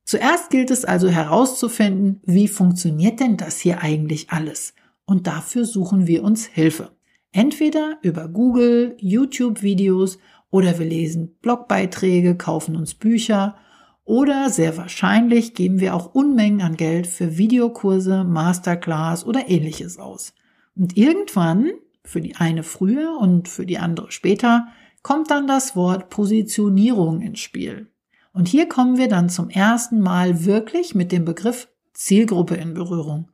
Zuerst 0.05 0.51
gilt 0.51 0.71
es 0.71 0.85
also 0.85 1.09
herauszufinden, 1.09 2.21
wie 2.25 2.49
funktioniert 2.49 3.21
denn 3.21 3.37
das 3.37 3.59
hier 3.61 3.83
eigentlich 3.83 4.31
alles? 4.31 4.75
Und 5.05 5.27
dafür 5.27 5.65
suchen 5.65 6.07
wir 6.07 6.25
uns 6.25 6.47
Hilfe. 6.47 6.91
Entweder 7.33 7.99
über 8.03 8.29
Google, 8.29 8.97
YouTube-Videos 8.99 10.19
oder 10.51 10.79
wir 10.79 10.87
lesen 10.87 11.37
Blogbeiträge, 11.41 12.37
kaufen 12.37 12.77
uns 12.77 12.95
Bücher 12.95 13.57
oder 14.05 14.51
sehr 14.51 14.77
wahrscheinlich 14.77 15.55
geben 15.55 15.81
wir 15.81 15.95
auch 15.95 16.15
Unmengen 16.15 16.61
an 16.61 16.77
Geld 16.77 17.07
für 17.07 17.39
Videokurse, 17.39 18.25
Masterclass 18.25 19.25
oder 19.25 19.49
ähnliches 19.49 19.99
aus. 19.99 20.35
Und 20.75 20.97
irgendwann, 20.97 21.71
für 22.05 22.21
die 22.21 22.37
eine 22.37 22.65
früher 22.65 23.17
und 23.19 23.49
für 23.49 23.65
die 23.65 23.79
andere 23.79 24.11
später, 24.11 24.67
kommt 25.03 25.31
dann 25.31 25.47
das 25.47 25.77
Wort 25.77 26.11
Positionierung 26.11 27.21
ins 27.21 27.41
Spiel. 27.41 27.92
Und 28.33 28.49
hier 28.49 28.69
kommen 28.69 28.97
wir 28.97 29.09
dann 29.09 29.29
zum 29.29 29.51
ersten 29.51 30.01
Mal 30.01 30.45
wirklich 30.45 30.95
mit 30.95 31.13
dem 31.13 31.25
Begriff 31.25 31.69
Zielgruppe 31.93 32.55
in 32.55 32.75
Berührung. 32.75 33.29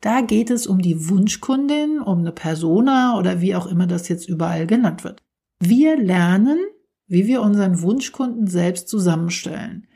Da 0.00 0.20
geht 0.20 0.50
es 0.50 0.66
um 0.66 0.80
die 0.80 1.08
Wunschkundin, 1.08 2.00
um 2.00 2.20
eine 2.20 2.32
Persona 2.32 3.18
oder 3.18 3.40
wie 3.40 3.54
auch 3.54 3.66
immer 3.66 3.86
das 3.86 4.08
jetzt 4.08 4.28
überall 4.28 4.66
genannt 4.66 5.04
wird. 5.04 5.22
Wir 5.60 5.96
lernen, 5.96 6.58
wie 7.06 7.26
wir 7.26 7.42
unseren 7.42 7.82
Wunschkunden 7.82 8.46
selbst 8.46 8.88
zusammenstellen. 8.88 9.86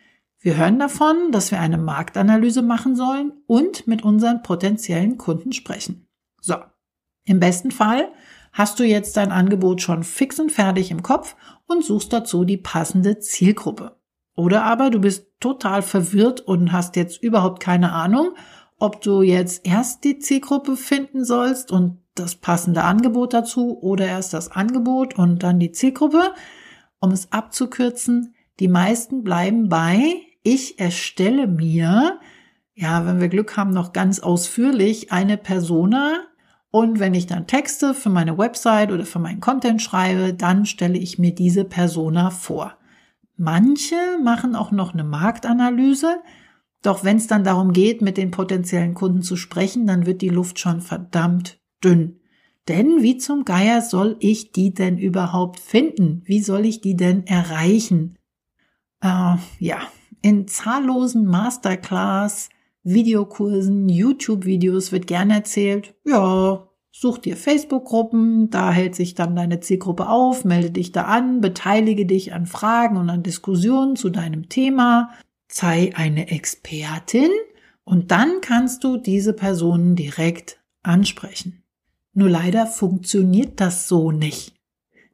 Wir 0.41 0.57
hören 0.57 0.81
davon, 0.81 1.31
dass 1.31 1.53
wir 1.53 1.61
eine 1.61 1.79
Marktanalyse 1.79 2.63
machen 2.63 2.97
sollen 2.97 3.33
und 3.47 3.87
mit 3.87 4.03
unseren 4.03 4.43
potenziellen 4.43 5.19
Kunden 5.19 5.53
sprechen. 5.53 6.09
So. 6.41 6.57
Im 7.25 7.39
besten 7.39 7.71
Fall 7.71 8.09
hast 8.53 8.81
du 8.81 8.85
jetzt 8.85 9.17
dein 9.17 9.31
Angebot 9.31 9.81
schon 9.81 10.03
fix 10.03 10.41
und 10.41 10.51
fertig 10.51 10.91
im 10.91 11.05
Kopf 11.05 11.37
und 11.67 11.85
suchst 11.85 12.13
dazu 12.13 12.45
die 12.45 12.57
passende 12.57 13.21
Zielgruppe. 13.21 14.02
Oder 14.35 14.65
aber 14.65 14.91
du 14.91 15.01
bist 15.01 15.27
total 15.41 15.83
verwirrt 15.83 16.41
und 16.41 16.73
hast 16.73 16.97
jetzt 16.97 17.23
überhaupt 17.23 17.61
keine 17.61 17.93
Ahnung, 17.93 18.35
ob 18.79 19.01
du 19.01 19.23
jetzt 19.23 19.67
erst 19.67 20.05
die 20.05 20.19
Zielgruppe 20.19 20.77
finden 20.77 21.25
sollst 21.25 21.71
und 21.71 21.99
das 22.15 22.35
passende 22.35 22.85
Angebot 22.85 23.33
dazu 23.33 23.79
oder 23.81 24.07
erst 24.07 24.35
das 24.35 24.51
Angebot 24.51 25.19
und 25.19 25.43
dann 25.43 25.59
die 25.59 25.73
Zielgruppe. 25.73 26.33
Um 27.01 27.11
es 27.11 27.33
abzukürzen, 27.33 28.35
die 28.61 28.69
meisten 28.69 29.23
bleiben 29.23 29.69
bei, 29.69 30.17
ich 30.43 30.79
erstelle 30.79 31.47
mir, 31.47 32.19
ja, 32.75 33.07
wenn 33.07 33.21
wir 33.21 33.29
Glück 33.29 33.57
haben, 33.57 33.71
noch 33.71 33.93
ganz 33.93 34.21
ausführlich 34.21 35.13
eine 35.13 35.37
Persona, 35.37 36.27
und 36.73 36.99
wenn 36.99 37.13
ich 37.13 37.27
dann 37.27 37.47
Texte 37.47 37.93
für 37.93 38.09
meine 38.09 38.39
Website 38.39 38.93
oder 38.93 39.05
für 39.05 39.19
meinen 39.19 39.41
Content 39.41 39.83
schreibe, 39.83 40.33
dann 40.33 40.65
stelle 40.65 40.97
ich 40.97 41.19
mir 41.19 41.35
diese 41.35 41.65
Persona 41.65 42.31
vor. 42.31 42.79
Manche 43.43 43.97
machen 44.23 44.55
auch 44.55 44.71
noch 44.71 44.93
eine 44.93 45.03
Marktanalyse, 45.03 46.23
doch 46.81 47.03
wenn 47.03 47.17
es 47.17 47.27
dann 47.27 47.43
darum 47.43 47.73
geht, 47.73 48.01
mit 48.01 48.17
den 48.17 48.31
potenziellen 48.31 48.95
Kunden 48.95 49.23
zu 49.23 49.35
sprechen, 49.35 49.85
dann 49.85 50.07
wird 50.07 50.23
die 50.23 50.29
Luft 50.29 50.61
schon 50.61 50.81
verdammt 50.81 51.59
dünn. 51.83 52.21
Denn 52.69 53.03
wie 53.03 53.17
zum 53.17 53.45
Geier 53.45 53.83
soll 53.83 54.15
ich 54.21 54.53
die 54.53 54.73
denn 54.73 54.97
überhaupt 54.97 55.59
finden? 55.59 56.23
Wie 56.25 56.41
soll 56.41 56.65
ich 56.65 56.83
die 56.83 56.95
denn 56.95 57.27
erreichen? 57.27 58.17
Äh, 59.01 59.35
ja, 59.59 59.81
in 60.23 60.47
zahllosen 60.47 61.27
Masterclass, 61.27 62.49
Videokursen, 62.85 63.89
YouTube-Videos 63.89 64.93
wird 64.93 65.09
gerne 65.09 65.35
erzählt, 65.35 65.97
ja, 66.05 66.69
such 66.93 67.19
dir 67.19 67.37
Facebook-Gruppen, 67.37 68.51
da 68.51 68.71
hält 68.71 68.95
sich 68.95 69.15
dann 69.15 69.35
deine 69.35 69.61
Zielgruppe 69.61 70.09
auf, 70.09 70.45
melde 70.45 70.71
dich 70.71 70.93
da 70.93 71.05
an, 71.05 71.41
beteilige 71.41 72.07
dich 72.07 72.35
an 72.35 72.47
Fragen 72.47 72.99
und 72.99 73.09
an 73.09 73.23
Diskussionen 73.23 73.97
zu 73.97 74.11
deinem 74.11 74.49
Thema, 74.51 75.11
sei 75.49 75.93
eine 75.97 76.31
Expertin 76.31 77.31
und 77.85 78.11
dann 78.11 78.41
kannst 78.43 78.85
du 78.85 78.99
diese 78.99 79.33
Personen 79.33 79.97
direkt 79.97 80.61
ansprechen. 80.83 81.63
Nur 82.13 82.29
leider 82.29 82.67
funktioniert 82.67 83.59
das 83.61 83.89
so 83.89 84.13
nicht. 84.13 84.55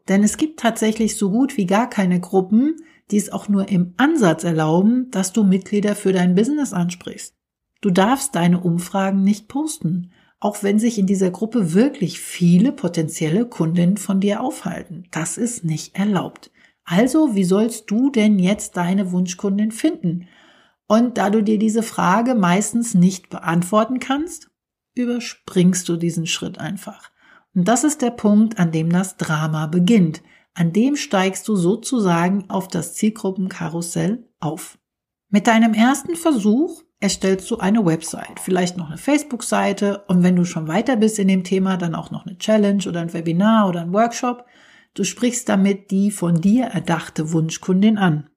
Denn 0.09 0.25
es 0.25 0.37
gibt 0.37 0.59
tatsächlich 0.59 1.17
so 1.17 1.31
gut 1.31 1.57
wie 1.57 1.67
gar 1.67 1.89
keine 1.89 2.19
Gruppen, 2.19 2.77
die 3.11 3.19
es 3.19 3.31
auch 3.31 3.49
nur 3.49 3.69
im 3.69 3.95
Ansatz 3.99 4.43
erlauben, 4.43 5.11
dass 5.11 5.33
du 5.33 5.45
Mitglieder 5.45 5.95
für 5.95 6.13
dein 6.13 6.35
Business 6.35 6.73
ansprichst. 6.73 7.35
Du 7.81 7.91
darfst 7.91 8.35
deine 8.35 8.61
Umfragen 8.61 9.23
nicht 9.23 9.47
posten, 9.49 10.11
auch 10.41 10.63
wenn 10.63 10.79
sich 10.79 10.99
in 10.99 11.07
dieser 11.07 11.31
Gruppe 11.31 11.75
wirklich 11.75 12.21
viele 12.21 12.73
potenzielle 12.73 13.47
Kundinnen 13.47 13.97
von 13.97 14.21
dir 14.21 14.41
aufhalten. 14.41 15.05
Das 15.11 15.37
ist 15.37 15.65
nicht 15.65 15.97
erlaubt. 15.97 16.51
Also, 16.85 17.35
wie 17.35 17.45
sollst 17.45 17.91
du 17.91 18.11
denn 18.11 18.39
jetzt 18.39 18.77
deine 18.77 19.13
Wunschkundin 19.13 19.73
finden? 19.73 20.29
Und 20.87 21.19
da 21.19 21.29
du 21.29 21.43
dir 21.43 21.59
diese 21.59 21.83
Frage 21.83 22.35
meistens 22.35 22.95
nicht 22.95 23.29
beantworten 23.29 23.99
kannst, 23.99 24.51
überspringst 24.95 25.89
du 25.89 25.97
diesen 25.97 26.27
Schritt 26.27 26.59
einfach. 26.59 27.11
Und 27.55 27.69
das 27.69 27.85
ist 27.85 28.01
der 28.01 28.11
Punkt, 28.11 28.59
an 28.59 28.73
dem 28.73 28.91
das 28.91 29.17
Drama 29.17 29.67
beginnt. 29.67 30.23
An 30.55 30.73
dem 30.73 30.97
steigst 30.97 31.47
du 31.47 31.57
sozusagen 31.57 32.49
auf 32.49 32.69
das 32.69 32.95
Zielgruppenkarussell 32.95 34.27
auf. 34.41 34.79
Mit 35.29 35.47
deinem 35.47 35.75
ersten 35.75 36.17
Versuch 36.17 36.83
erstellst 37.01 37.51
du 37.51 37.59
eine 37.59 37.85
Website, 37.85 38.41
vielleicht 38.41 38.77
noch 38.77 38.89
eine 38.89 38.99
Facebook-Seite 38.99 40.05
und 40.09 40.23
wenn 40.23 40.37
du 40.37 40.45
schon 40.45 40.69
weiter 40.69 40.97
bist 40.97 41.19
in 41.19 41.29
dem 41.29 41.45
Thema, 41.45 41.77
dann 41.77 41.95
auch 41.95 42.11
noch 42.11 42.27
eine 42.27 42.39
Challenge 42.39 42.85
oder 42.89 43.01
ein 43.01 43.13
Webinar 43.13 43.69
oder 43.69 43.83
ein 43.83 43.93
Workshop. 43.93 44.45
Du 44.95 45.05
sprichst 45.05 45.49
damit 45.49 45.91
die 45.91 46.11
von 46.11 46.41
dir 46.41 46.67
erdachte 46.67 47.33
Wunschkundin 47.33 47.99
an. 47.99 48.29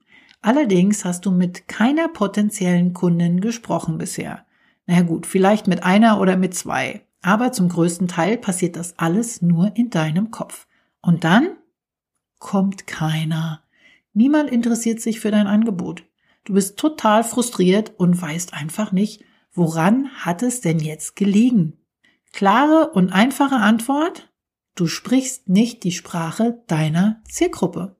Allerdings 0.42 1.06
hast 1.06 1.26
du 1.26 1.32
mit 1.32 1.68
keiner 1.68 2.08
potenziellen 2.08 2.94
Kundin 2.94 3.42
gesprochen 3.42 3.98
bisher. 3.98 4.46
Na 4.86 4.96
ja, 4.96 5.02
gut, 5.02 5.26
vielleicht 5.26 5.68
mit 5.68 5.84
einer 5.84 6.20
oder 6.20 6.38
mit 6.38 6.54
zwei. 6.56 7.06
Aber 7.22 7.52
zum 7.52 7.70
größten 7.70 8.08
Teil 8.08 8.38
passiert 8.38 8.76
das 8.76 8.98
alles 8.98 9.42
nur 9.42 9.76
in 9.76 9.92
deinem 9.92 10.32
Kopf. 10.32 10.68
Und 11.02 11.24
dann 11.24 11.58
kommt 12.40 12.88
keiner. 12.88 13.62
Niemand 14.14 14.50
interessiert 14.50 15.00
sich 15.00 15.20
für 15.20 15.32
dein 15.32 15.48
Angebot. 15.48 16.04
Du 16.44 16.54
bist 16.54 16.78
total 16.78 17.24
frustriert 17.24 17.94
und 17.98 18.20
weißt 18.20 18.54
einfach 18.54 18.92
nicht, 18.92 19.24
woran 19.54 20.10
hat 20.10 20.42
es 20.42 20.62
denn 20.62 20.80
jetzt 20.80 21.16
gelegen? 21.16 21.78
Klare 22.32 22.92
und 22.92 23.12
einfache 23.12 23.58
Antwort? 23.58 24.32
Du 24.76 24.88
sprichst 24.88 25.50
nicht 25.50 25.84
die 25.84 25.92
Sprache 25.92 26.64
deiner 26.68 27.22
Zielgruppe. 27.30 27.98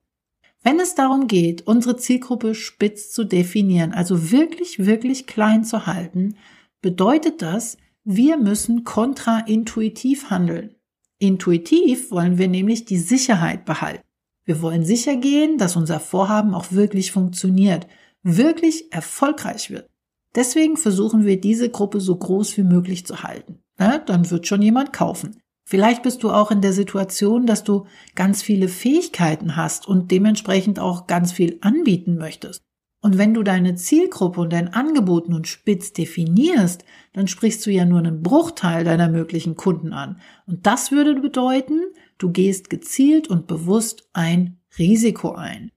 Wenn 0.64 0.80
es 0.80 0.96
darum 0.96 1.28
geht, 1.28 1.68
unsere 1.68 1.98
Zielgruppe 1.98 2.56
spitz 2.56 3.12
zu 3.12 3.24
definieren, 3.24 3.94
also 3.94 4.32
wirklich, 4.32 4.80
wirklich 4.80 5.28
klein 5.28 5.64
zu 5.64 5.86
halten, 5.86 6.36
bedeutet 6.82 7.42
das, 7.42 7.78
wir 8.04 8.38
müssen 8.38 8.84
kontraintuitiv 8.84 10.30
handeln. 10.30 10.76
Intuitiv 11.20 12.10
wollen 12.10 12.38
wir 12.38 12.48
nämlich 12.48 12.86
die 12.86 12.98
Sicherheit 12.98 13.66
behalten. 13.66 14.04
Wir 14.44 14.62
wollen 14.62 14.84
sicher 14.84 15.16
gehen, 15.16 15.58
dass 15.60 15.76
unser 15.76 16.00
Vorhaben 16.00 16.56
auch 16.56 16.72
wirklich 16.72 17.12
funktioniert 17.12 17.86
wirklich 18.24 18.92
erfolgreich 18.92 19.70
wird. 19.70 19.90
Deswegen 20.36 20.78
versuchen 20.78 21.26
wir 21.26 21.40
diese 21.40 21.70
Gruppe 21.70 22.00
so 22.00 22.16
groß 22.16 22.58
wie 22.58 22.64
möglich 22.64 23.06
zu 23.06 23.24
halten. 23.24 23.60
Na, 23.78 23.98
dann 23.98 24.30
wird 24.30 24.48
schon 24.48 24.62
jemand 24.62 24.94
kaufen. 24.94 25.42
Vielleicht 25.66 26.04
bist 26.04 26.24
du 26.24 26.32
auch 26.32 26.52
in 26.52 26.62
der 26.62 26.74
Situation, 26.74 27.46
dass 27.46 27.64
du 27.64 27.86
ganz 28.16 28.42
viele 28.42 28.68
Fähigkeiten 28.68 29.56
hast 29.56 29.88
und 29.88 30.12
dementsprechend 30.12 30.80
auch 30.80 31.08
ganz 31.08 31.32
viel 31.32 31.58
anbieten 31.62 32.18
möchtest. 32.18 32.62
Und 33.02 33.18
wenn 33.18 33.34
du 33.34 33.42
deine 33.42 33.76
Zielgruppe 33.76 34.42
und 34.42 34.54
dein 34.54 34.74
Angebot 34.74 35.28
nun 35.28 35.44
spitz 35.44 35.92
definierst, 35.92 36.86
dann 37.14 37.28
sprichst 37.28 37.66
du 37.66 37.72
ja 37.72 37.84
nur 37.84 38.00
einen 38.00 38.22
Bruchteil 38.22 38.84
deiner 38.84 39.10
möglichen 39.10 39.56
Kunden 39.56 39.92
an. 39.92 40.22
Und 40.46 40.68
das 40.68 40.92
würde 40.92 41.20
bedeuten, 41.20 41.82
du 42.20 42.32
gehst 42.32 42.70
gezielt 42.70 43.28
und 43.28 43.48
bewusst 43.48 44.08
ein 44.14 44.60
Risiko 44.78 45.32
ein. 45.32 45.72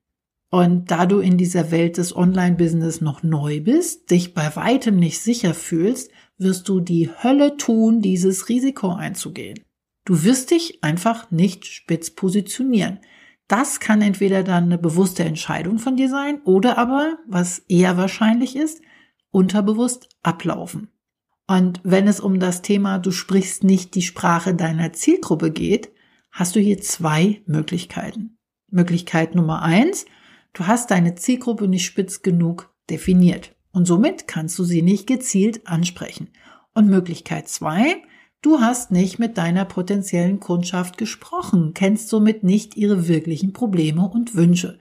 Und 0.54 0.92
da 0.92 1.04
du 1.04 1.18
in 1.18 1.36
dieser 1.36 1.72
Welt 1.72 1.96
des 1.96 2.14
Online-Business 2.14 3.00
noch 3.00 3.24
neu 3.24 3.60
bist, 3.60 4.12
dich 4.12 4.34
bei 4.34 4.54
weitem 4.54 4.94
nicht 5.00 5.18
sicher 5.18 5.52
fühlst, 5.52 6.12
wirst 6.38 6.68
du 6.68 6.78
die 6.78 7.10
Hölle 7.10 7.56
tun, 7.56 8.00
dieses 8.00 8.48
Risiko 8.48 8.92
einzugehen. 8.92 9.58
Du 10.04 10.22
wirst 10.22 10.52
dich 10.52 10.84
einfach 10.84 11.28
nicht 11.32 11.66
spitz 11.66 12.10
positionieren. 12.10 13.00
Das 13.48 13.80
kann 13.80 14.00
entweder 14.00 14.44
dann 14.44 14.66
eine 14.66 14.78
bewusste 14.78 15.24
Entscheidung 15.24 15.80
von 15.80 15.96
dir 15.96 16.08
sein 16.08 16.40
oder 16.44 16.78
aber, 16.78 17.18
was 17.26 17.58
eher 17.66 17.96
wahrscheinlich 17.96 18.54
ist, 18.54 18.80
unterbewusst 19.32 20.08
ablaufen. 20.22 20.86
Und 21.48 21.80
wenn 21.82 22.06
es 22.06 22.20
um 22.20 22.38
das 22.38 22.62
Thema 22.62 23.00
du 23.00 23.10
sprichst 23.10 23.64
nicht 23.64 23.96
die 23.96 24.02
Sprache 24.02 24.54
deiner 24.54 24.92
Zielgruppe 24.92 25.50
geht, 25.50 25.90
hast 26.30 26.54
du 26.54 26.60
hier 26.60 26.80
zwei 26.80 27.42
Möglichkeiten. 27.44 28.38
Möglichkeit 28.70 29.34
Nummer 29.34 29.62
eins, 29.62 30.06
du 30.54 30.66
hast 30.66 30.90
deine 30.90 31.14
Zielgruppe 31.14 31.68
nicht 31.68 31.84
spitz 31.84 32.22
genug 32.22 32.74
definiert 32.88 33.54
und 33.72 33.84
somit 33.84 34.26
kannst 34.26 34.58
du 34.58 34.64
sie 34.64 34.80
nicht 34.80 35.06
gezielt 35.06 35.66
ansprechen. 35.66 36.30
Und 36.72 36.88
Möglichkeit 36.88 37.48
zwei, 37.48 38.02
Du 38.44 38.60
hast 38.60 38.90
nicht 38.90 39.18
mit 39.18 39.38
deiner 39.38 39.64
potenziellen 39.64 40.38
Kundschaft 40.38 40.98
gesprochen, 40.98 41.72
kennst 41.72 42.10
somit 42.10 42.44
nicht 42.44 42.76
ihre 42.76 43.08
wirklichen 43.08 43.54
Probleme 43.54 44.06
und 44.06 44.34
Wünsche. 44.34 44.78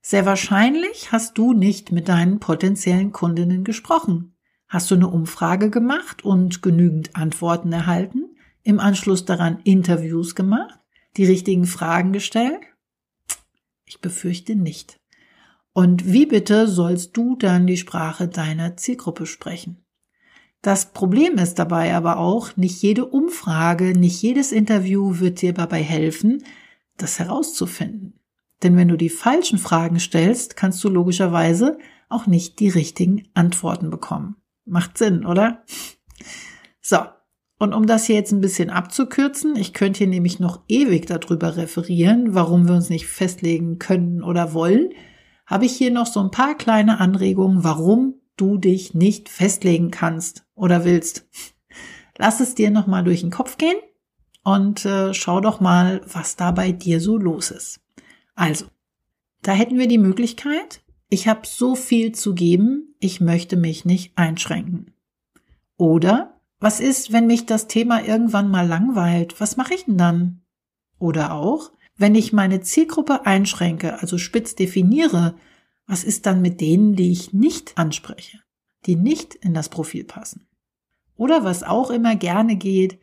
Sehr 0.00 0.26
wahrscheinlich 0.26 1.12
hast 1.12 1.38
du 1.38 1.52
nicht 1.52 1.92
mit 1.92 2.08
deinen 2.08 2.40
potenziellen 2.40 3.12
Kundinnen 3.12 3.62
gesprochen. 3.62 4.34
Hast 4.66 4.90
du 4.90 4.96
eine 4.96 5.06
Umfrage 5.06 5.70
gemacht 5.70 6.24
und 6.24 6.60
genügend 6.60 7.14
Antworten 7.14 7.72
erhalten? 7.72 8.34
Im 8.64 8.80
Anschluss 8.80 9.24
daran 9.24 9.60
Interviews 9.62 10.34
gemacht? 10.34 10.80
Die 11.16 11.24
richtigen 11.24 11.66
Fragen 11.66 12.12
gestellt? 12.12 12.62
Ich 13.84 14.00
befürchte 14.00 14.54
nicht. 14.54 14.96
Und 15.72 16.12
wie 16.12 16.26
bitte 16.26 16.68
sollst 16.68 17.16
du 17.16 17.36
dann 17.36 17.66
die 17.66 17.76
Sprache 17.76 18.28
deiner 18.28 18.76
Zielgruppe 18.76 19.26
sprechen? 19.26 19.84
Das 20.60 20.92
Problem 20.92 21.38
ist 21.38 21.58
dabei 21.58 21.94
aber 21.94 22.18
auch, 22.18 22.56
nicht 22.56 22.82
jede 22.82 23.06
Umfrage, 23.06 23.98
nicht 23.98 24.22
jedes 24.22 24.52
Interview 24.52 25.18
wird 25.18 25.40
dir 25.42 25.52
dabei 25.52 25.82
helfen, 25.82 26.44
das 26.96 27.18
herauszufinden. 27.18 28.20
Denn 28.62 28.76
wenn 28.76 28.88
du 28.88 28.96
die 28.96 29.08
falschen 29.08 29.58
Fragen 29.58 29.98
stellst, 29.98 30.56
kannst 30.56 30.84
du 30.84 30.88
logischerweise 30.88 31.78
auch 32.08 32.26
nicht 32.26 32.60
die 32.60 32.68
richtigen 32.68 33.28
Antworten 33.34 33.90
bekommen. 33.90 34.36
Macht 34.64 34.98
Sinn, 34.98 35.26
oder? 35.26 35.64
So. 36.80 36.98
Und 37.62 37.74
um 37.74 37.86
das 37.86 38.06
hier 38.06 38.16
jetzt 38.16 38.32
ein 38.32 38.40
bisschen 38.40 38.70
abzukürzen, 38.70 39.54
ich 39.54 39.72
könnte 39.72 39.98
hier 39.98 40.08
nämlich 40.08 40.40
noch 40.40 40.62
ewig 40.66 41.06
darüber 41.06 41.56
referieren, 41.56 42.34
warum 42.34 42.66
wir 42.66 42.74
uns 42.74 42.90
nicht 42.90 43.06
festlegen 43.06 43.78
können 43.78 44.24
oder 44.24 44.52
wollen, 44.52 44.90
habe 45.46 45.66
ich 45.66 45.76
hier 45.76 45.92
noch 45.92 46.06
so 46.06 46.18
ein 46.18 46.32
paar 46.32 46.56
kleine 46.56 46.98
Anregungen, 46.98 47.62
warum 47.62 48.16
du 48.36 48.58
dich 48.58 48.94
nicht 48.94 49.28
festlegen 49.28 49.92
kannst 49.92 50.44
oder 50.56 50.84
willst. 50.84 51.28
Lass 52.18 52.40
es 52.40 52.56
dir 52.56 52.72
nochmal 52.72 53.04
durch 53.04 53.20
den 53.20 53.30
Kopf 53.30 53.58
gehen 53.58 53.78
und 54.42 54.84
äh, 54.84 55.14
schau 55.14 55.40
doch 55.40 55.60
mal, 55.60 56.00
was 56.12 56.34
da 56.34 56.50
bei 56.50 56.72
dir 56.72 57.00
so 57.00 57.16
los 57.16 57.52
ist. 57.52 57.78
Also, 58.34 58.66
da 59.42 59.52
hätten 59.52 59.78
wir 59.78 59.86
die 59.86 59.98
Möglichkeit, 59.98 60.82
ich 61.10 61.28
habe 61.28 61.42
so 61.44 61.76
viel 61.76 62.10
zu 62.10 62.34
geben, 62.34 62.96
ich 62.98 63.20
möchte 63.20 63.56
mich 63.56 63.84
nicht 63.84 64.18
einschränken. 64.18 64.94
Oder, 65.76 66.41
was 66.62 66.78
ist, 66.78 67.12
wenn 67.12 67.26
mich 67.26 67.44
das 67.44 67.66
Thema 67.66 68.04
irgendwann 68.04 68.48
mal 68.48 68.66
langweilt? 68.66 69.40
Was 69.40 69.56
mache 69.56 69.74
ich 69.74 69.86
denn 69.86 69.98
dann? 69.98 70.42
Oder 70.98 71.34
auch, 71.34 71.72
wenn 71.96 72.14
ich 72.14 72.32
meine 72.32 72.60
Zielgruppe 72.60 73.26
einschränke, 73.26 74.00
also 74.00 74.16
spitz 74.16 74.54
definiere, 74.54 75.34
was 75.88 76.04
ist 76.04 76.24
dann 76.24 76.40
mit 76.40 76.60
denen, 76.60 76.94
die 76.94 77.10
ich 77.10 77.32
nicht 77.32 77.76
anspreche, 77.76 78.38
die 78.86 78.94
nicht 78.94 79.34
in 79.34 79.54
das 79.54 79.70
Profil 79.70 80.04
passen? 80.04 80.46
Oder 81.16 81.42
was 81.42 81.64
auch 81.64 81.90
immer 81.90 82.14
gerne 82.14 82.54
geht, 82.54 83.00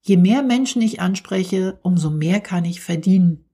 je 0.00 0.16
mehr 0.16 0.42
Menschen 0.42 0.80
ich 0.80 0.98
anspreche, 0.98 1.78
umso 1.82 2.10
mehr 2.10 2.40
kann 2.40 2.64
ich 2.64 2.80
verdienen. 2.80 3.44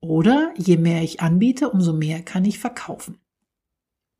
Oder 0.00 0.52
je 0.58 0.76
mehr 0.76 1.02
ich 1.02 1.22
anbiete, 1.22 1.70
umso 1.70 1.94
mehr 1.94 2.22
kann 2.22 2.44
ich 2.44 2.58
verkaufen. 2.58 3.18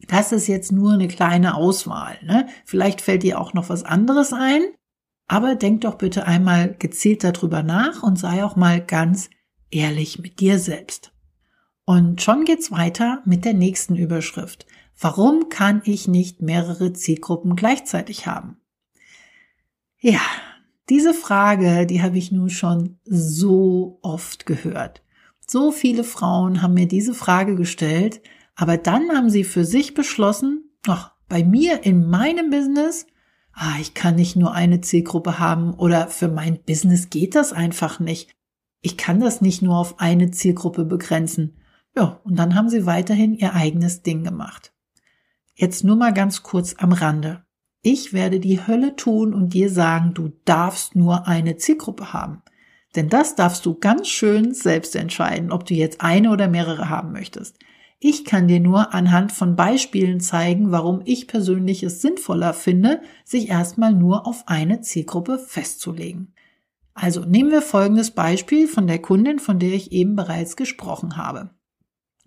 Das 0.08 0.32
ist 0.32 0.46
jetzt 0.46 0.72
nur 0.72 0.92
eine 0.92 1.08
kleine 1.08 1.54
Auswahl. 1.54 2.18
Ne? 2.22 2.48
Vielleicht 2.64 3.00
fällt 3.00 3.22
dir 3.22 3.40
auch 3.40 3.54
noch 3.54 3.68
was 3.68 3.84
anderes 3.84 4.32
ein, 4.32 4.62
aber 5.26 5.54
denk 5.54 5.82
doch 5.82 5.96
bitte 5.96 6.26
einmal 6.26 6.74
gezielt 6.78 7.22
darüber 7.22 7.62
nach 7.62 8.02
und 8.02 8.18
sei 8.18 8.44
auch 8.44 8.56
mal 8.56 8.84
ganz 8.84 9.30
ehrlich 9.70 10.18
mit 10.18 10.40
dir 10.40 10.58
selbst. 10.58 11.12
Und 11.84 12.22
schon 12.22 12.44
geht's 12.44 12.70
weiter 12.70 13.22
mit 13.24 13.44
der 13.44 13.54
nächsten 13.54 13.96
Überschrift. 13.96 14.66
Warum 14.98 15.48
kann 15.48 15.82
ich 15.84 16.08
nicht 16.08 16.42
mehrere 16.42 16.92
Zielgruppen 16.92 17.56
gleichzeitig 17.56 18.26
haben? 18.26 18.58
Ja, 19.98 20.20
diese 20.88 21.14
Frage, 21.14 21.86
die 21.86 22.02
habe 22.02 22.18
ich 22.18 22.32
nun 22.32 22.50
schon 22.50 22.98
so 23.04 23.98
oft 24.02 24.46
gehört. 24.46 25.02
So 25.46 25.72
viele 25.72 26.04
Frauen 26.04 26.62
haben 26.62 26.74
mir 26.74 26.88
diese 26.88 27.14
Frage 27.14 27.54
gestellt, 27.54 28.20
aber 28.61 28.77
dann 28.77 29.09
haben 29.09 29.31
sie 29.31 29.44
für 29.44 29.64
sich 29.64 29.94
beschlossen, 29.94 30.70
ach, 30.87 31.12
bei 31.31 31.42
mir 31.42 31.83
in 31.85 32.11
meinem 32.11 32.51
Business, 32.51 33.07
ah, 33.55 33.77
ich 33.81 33.94
kann 33.94 34.16
nicht 34.16 34.37
nur 34.37 34.53
eine 34.53 34.83
Zielgruppe 34.83 35.38
haben 35.38 35.73
oder 35.73 36.09
für 36.09 36.29
mein 36.29 36.62
Business 36.64 37.09
geht 37.09 37.35
das 37.35 37.55
einfach 37.55 38.01
nicht. 38.01 38.33
Ich 38.83 38.99
kann 38.99 39.18
das 39.18 39.40
nicht 39.40 39.62
nur 39.62 39.79
auf 39.79 39.99
eine 39.99 40.31
Zielgruppe 40.31 40.85
begrenzen. 40.85 41.57
Ja, 41.96 42.20
und 42.23 42.38
dann 42.38 42.55
haben 42.55 42.68
sie 42.68 42.85
weiterhin 42.85 43.35
ihr 43.35 43.55
eigenes 43.55 44.03
Ding 44.03 44.25
gemacht. 44.25 44.75
Jetzt 45.55 45.83
nur 45.83 45.96
mal 45.96 46.12
ganz 46.12 46.42
kurz 46.42 46.75
am 46.77 46.92
Rande. 46.92 47.42
Ich 47.81 48.12
werde 48.12 48.40
die 48.40 48.66
Hölle 48.66 48.94
tun 48.94 49.33
und 49.33 49.55
dir 49.55 49.70
sagen, 49.70 50.12
du 50.12 50.33
darfst 50.44 50.96
nur 50.96 51.27
eine 51.27 51.57
Zielgruppe 51.57 52.12
haben. 52.12 52.42
Denn 52.94 53.09
das 53.09 53.37
darfst 53.37 53.64
du 53.64 53.79
ganz 53.79 54.09
schön 54.09 54.53
selbst 54.53 54.96
entscheiden, 54.96 55.51
ob 55.51 55.64
du 55.64 55.73
jetzt 55.73 56.03
eine 56.03 56.31
oder 56.31 56.46
mehrere 56.46 56.90
haben 56.90 57.12
möchtest. 57.12 57.57
Ich 58.00 58.24
kann 58.24 58.48
dir 58.48 58.60
nur 58.60 58.94
anhand 58.94 59.30
von 59.30 59.54
Beispielen 59.54 60.20
zeigen, 60.20 60.72
warum 60.72 61.02
ich 61.04 61.28
persönlich 61.28 61.82
es 61.82 62.02
sinnvoller 62.02 62.54
finde, 62.54 63.02
sich 63.24 63.48
erstmal 63.48 63.92
nur 63.92 64.26
auf 64.26 64.44
eine 64.46 64.80
Zielgruppe 64.80 65.38
festzulegen. 65.38 66.34
Also 66.94 67.24
nehmen 67.24 67.50
wir 67.50 67.62
folgendes 67.62 68.10
Beispiel 68.10 68.66
von 68.66 68.86
der 68.86 69.00
Kundin, 69.00 69.38
von 69.38 69.58
der 69.58 69.72
ich 69.72 69.92
eben 69.92 70.16
bereits 70.16 70.56
gesprochen 70.56 71.16
habe 71.16 71.50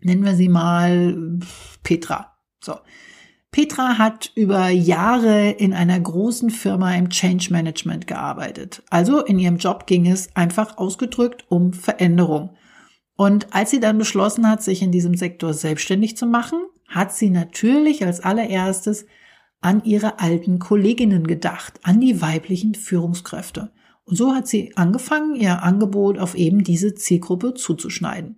nennen 0.03 0.23
wir 0.23 0.35
sie 0.35 0.49
mal 0.49 1.39
Petra. 1.83 2.37
So. 2.63 2.75
Petra 3.51 3.99
hat 3.99 4.31
über 4.35 4.69
Jahre 4.69 5.51
in 5.51 5.73
einer 5.73 5.99
großen 5.99 6.49
Firma 6.49 6.95
im 6.95 7.09
Change 7.09 7.49
Management 7.51 8.07
gearbeitet. 8.07 8.81
Also 8.89 9.23
in 9.23 9.37
ihrem 9.37 9.57
Job 9.57 9.85
ging 9.85 10.07
es 10.07 10.35
einfach 10.35 10.77
ausgedrückt 10.77 11.45
um 11.49 11.71
Veränderung. 11.71 12.55
Und 13.15 13.53
als 13.53 13.71
sie 13.71 13.79
dann 13.79 13.97
beschlossen 13.97 14.49
hat, 14.49 14.63
sich 14.63 14.81
in 14.81 14.91
diesem 14.91 15.15
Sektor 15.15 15.53
selbstständig 15.53 16.17
zu 16.17 16.25
machen, 16.25 16.59
hat 16.87 17.13
sie 17.13 17.29
natürlich 17.29 18.05
als 18.05 18.21
allererstes 18.21 19.05
an 19.61 19.83
ihre 19.83 20.19
alten 20.19 20.59
Kolleginnen 20.59 21.27
gedacht, 21.27 21.79
an 21.83 22.01
die 22.01 22.21
weiblichen 22.21 22.75
Führungskräfte. 22.75 23.71
Und 24.05 24.17
so 24.17 24.33
hat 24.33 24.47
sie 24.47 24.75
angefangen, 24.75 25.35
ihr 25.35 25.63
Angebot 25.63 26.19
auf 26.19 26.35
eben 26.35 26.63
diese 26.63 26.95
Zielgruppe 26.95 27.53
zuzuschneiden 27.53 28.37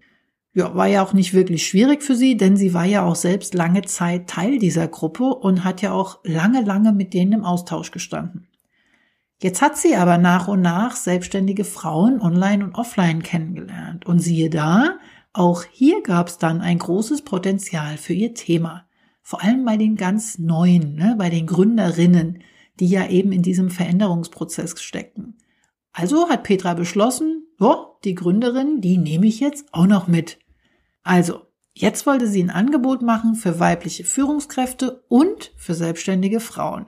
ja, 0.55 0.73
war 0.73 0.88
ja 0.88 1.03
auch 1.03 1.13
nicht 1.13 1.33
wirklich 1.33 1.67
schwierig 1.67 2.01
für 2.01 2.15
sie, 2.15 2.38
denn 2.38 2.55
sie 2.55 2.73
war 2.73 2.85
ja 2.85 3.03
auch 3.03 3.15
selbst 3.15 3.53
lange 3.53 3.81
Zeit 3.83 4.27
Teil 4.27 4.57
dieser 4.57 4.88
Gruppe 4.88 5.25
und 5.25 5.65
hat 5.65 5.81
ja 5.81 5.91
auch 5.91 6.19
lange, 6.23 6.61
lange 6.61 6.93
mit 6.93 7.13
denen 7.13 7.33
im 7.33 7.43
Austausch 7.43 7.91
gestanden. 7.91 8.47
Jetzt 9.41 9.61
hat 9.61 9.77
sie 9.77 9.95
aber 9.95 10.17
nach 10.17 10.47
und 10.47 10.61
nach 10.61 10.95
selbstständige 10.95 11.65
Frauen 11.65 12.21
online 12.21 12.63
und 12.63 12.75
offline 12.75 13.21
kennengelernt. 13.21 14.05
Und 14.05 14.19
siehe 14.19 14.49
da, 14.49 14.97
auch 15.33 15.63
hier 15.69 16.01
gab 16.01 16.29
es 16.29 16.37
dann 16.37 16.61
ein 16.61 16.79
großes 16.79 17.23
Potenzial 17.23 17.97
für 17.97 18.13
ihr 18.13 18.33
Thema. 18.33 18.87
Vor 19.21 19.43
allem 19.43 19.65
bei 19.65 19.75
den 19.75 19.97
ganz 19.97 20.37
Neuen, 20.39 20.95
ne, 20.95 21.15
bei 21.17 21.29
den 21.29 21.47
Gründerinnen, 21.47 22.43
die 22.79 22.87
ja 22.87 23.07
eben 23.07 23.31
in 23.31 23.41
diesem 23.41 23.69
Veränderungsprozess 23.69 24.81
steckten. 24.81 25.37
Also 25.91 26.29
hat 26.29 26.43
Petra 26.43 26.73
beschlossen, 26.73 27.47
oh, 27.59 27.97
die 28.03 28.15
Gründerin, 28.15 28.81
die 28.81 28.97
nehme 28.97 29.25
ich 29.27 29.39
jetzt 29.39 29.65
auch 29.73 29.87
noch 29.87 30.07
mit. 30.07 30.39
Also, 31.03 31.41
jetzt 31.73 32.05
wollte 32.05 32.27
sie 32.27 32.43
ein 32.43 32.49
Angebot 32.49 33.01
machen 33.01 33.35
für 33.35 33.59
weibliche 33.59 34.03
Führungskräfte 34.03 35.03
und 35.07 35.51
für 35.55 35.73
selbstständige 35.73 36.39
Frauen. 36.39 36.87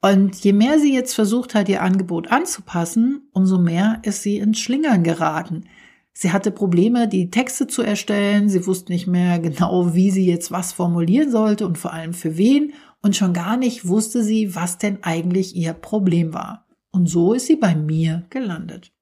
Und 0.00 0.36
je 0.36 0.52
mehr 0.52 0.78
sie 0.78 0.94
jetzt 0.94 1.14
versucht 1.14 1.54
hat, 1.54 1.68
ihr 1.68 1.82
Angebot 1.82 2.30
anzupassen, 2.30 3.28
umso 3.32 3.58
mehr 3.58 4.00
ist 4.02 4.22
sie 4.22 4.38
ins 4.38 4.60
Schlingern 4.60 5.02
geraten. 5.02 5.64
Sie 6.12 6.32
hatte 6.32 6.50
Probleme, 6.50 7.08
die 7.08 7.30
Texte 7.30 7.66
zu 7.66 7.82
erstellen, 7.82 8.48
sie 8.48 8.66
wusste 8.66 8.92
nicht 8.92 9.06
mehr 9.06 9.38
genau, 9.38 9.94
wie 9.94 10.10
sie 10.10 10.26
jetzt 10.26 10.50
was 10.50 10.72
formulieren 10.72 11.30
sollte 11.30 11.66
und 11.66 11.78
vor 11.78 11.92
allem 11.92 12.14
für 12.14 12.36
wen, 12.36 12.72
und 13.00 13.14
schon 13.14 13.32
gar 13.32 13.56
nicht 13.56 13.86
wusste 13.86 14.24
sie, 14.24 14.54
was 14.56 14.78
denn 14.78 15.02
eigentlich 15.02 15.54
ihr 15.54 15.72
Problem 15.72 16.34
war. 16.34 16.66
Und 16.90 17.08
so 17.08 17.32
ist 17.32 17.46
sie 17.46 17.56
bei 17.56 17.76
mir 17.76 18.26
gelandet. 18.30 18.92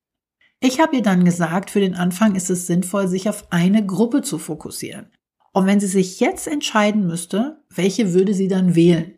Ich 0.61 0.81
habe 0.81 0.97
ihr 0.97 1.03
dann 1.03 1.25
gesagt, 1.25 1.71
für 1.71 1.81
den 1.81 1.95
Anfang 1.95 2.35
ist 2.35 2.51
es 2.51 2.67
sinnvoll, 2.67 3.09
sich 3.09 3.29
auf 3.29 3.51
eine 3.51 3.85
Gruppe 3.85 4.23
zu 4.23 4.39
fokussieren. 4.39 5.07
Und 5.53 5.67
wenn 5.67 5.81
sie 5.81 5.87
sich 5.87 6.21
jetzt 6.21 6.47
entscheiden 6.47 7.07
müsste, 7.07 7.63
welche 7.71 8.13
würde 8.13 8.35
sie 8.35 8.49
dann 8.49 8.75
wählen? 8.75 9.15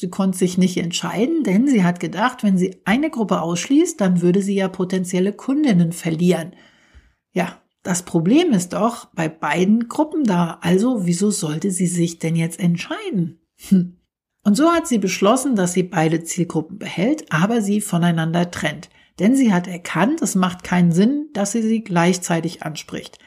Sie 0.00 0.08
konnte 0.08 0.38
sich 0.38 0.56
nicht 0.56 0.78
entscheiden, 0.78 1.42
denn 1.44 1.68
sie 1.68 1.84
hat 1.84 2.00
gedacht, 2.00 2.42
wenn 2.42 2.56
sie 2.56 2.80
eine 2.86 3.10
Gruppe 3.10 3.42
ausschließt, 3.42 4.00
dann 4.00 4.22
würde 4.22 4.40
sie 4.40 4.54
ja 4.54 4.68
potenzielle 4.68 5.34
Kundinnen 5.34 5.92
verlieren. 5.92 6.56
Ja, 7.32 7.60
das 7.82 8.04
Problem 8.04 8.52
ist 8.52 8.72
doch 8.72 9.08
bei 9.14 9.28
beiden 9.28 9.88
Gruppen 9.88 10.24
da. 10.24 10.58
Also 10.62 11.04
wieso 11.04 11.30
sollte 11.30 11.70
sie 11.70 11.86
sich 11.86 12.18
denn 12.18 12.34
jetzt 12.34 12.58
entscheiden? 12.58 13.40
Hm. 13.68 13.98
Und 14.42 14.56
so 14.56 14.70
hat 14.70 14.88
sie 14.88 14.96
beschlossen, 14.96 15.54
dass 15.54 15.74
sie 15.74 15.82
beide 15.82 16.24
Zielgruppen 16.24 16.78
behält, 16.78 17.30
aber 17.30 17.60
sie 17.60 17.82
voneinander 17.82 18.50
trennt. 18.50 18.88
Denn 19.18 19.36
sie 19.36 19.52
hat 19.52 19.66
erkannt, 19.66 20.22
es 20.22 20.34
macht 20.34 20.64
keinen 20.64 20.92
Sinn, 20.92 21.28
dass 21.34 21.52
sie 21.52 21.60
sie 21.60 21.84
gleichzeitig 21.84 22.62
anspricht. 22.62 23.18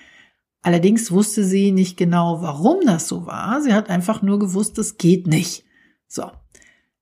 Allerdings 0.64 1.12
wusste 1.12 1.44
sie 1.44 1.72
nicht 1.72 1.98
genau, 1.98 2.42
warum 2.42 2.80
das 2.84 3.08
so 3.08 3.28
war. 3.28 3.62
Sie 3.62 3.74
hat 3.74 3.92
einfach 3.92 4.24
nur 4.24 4.40
gewusst, 4.40 4.80
es 4.80 4.98
geht 4.98 5.28
nicht. 5.28 5.66
So. 6.08 6.32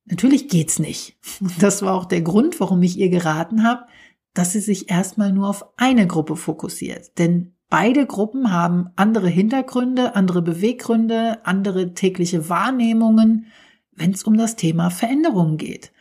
Natürlich 0.06 0.50
geht's 0.50 0.80
nicht. 0.80 1.18
Das 1.60 1.82
war 1.82 1.94
auch 1.94 2.06
der 2.06 2.22
Grund, 2.22 2.60
warum 2.60 2.82
ich 2.84 2.98
ihr 2.98 3.10
geraten 3.10 3.64
habe, 3.64 3.86
dass 4.34 4.54
sie 4.54 4.60
sich 4.60 4.90
erstmal 4.90 5.32
nur 5.32 5.50
auf 5.50 5.66
eine 5.78 6.08
Gruppe 6.08 6.36
fokussiert. 6.36 7.18
Denn 7.18 7.56
beide 7.70 8.06
Gruppen 8.06 8.52
haben 8.52 8.90
andere 8.96 9.28
Hintergründe, 9.28 10.16
andere 10.16 10.42
Beweggründe, 10.42 11.46
andere 11.46 11.94
tägliche 11.94 12.50
Wahrnehmungen, 12.50 13.48
wenn 13.92 14.12
es 14.12 14.24
um 14.24 14.38
das 14.38 14.56
Thema 14.56 14.90
Veränderungen 14.90 15.58
geht. 15.58 15.92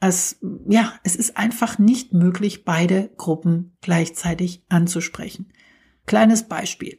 Es, 0.00 0.38
ja, 0.66 0.94
es 1.04 1.14
ist 1.14 1.36
einfach 1.36 1.78
nicht 1.78 2.14
möglich, 2.14 2.64
beide 2.64 3.10
Gruppen 3.18 3.76
gleichzeitig 3.82 4.64
anzusprechen. 4.70 5.52
Kleines 6.06 6.48
Beispiel. 6.48 6.98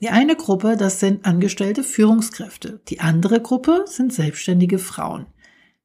Die 0.00 0.08
eine 0.10 0.36
Gruppe, 0.36 0.76
das 0.76 1.00
sind 1.00 1.24
angestellte 1.24 1.84
Führungskräfte. 1.84 2.80
Die 2.88 3.00
andere 3.00 3.40
Gruppe 3.40 3.84
sind 3.86 4.12
selbstständige 4.12 4.78
Frauen. 4.78 5.26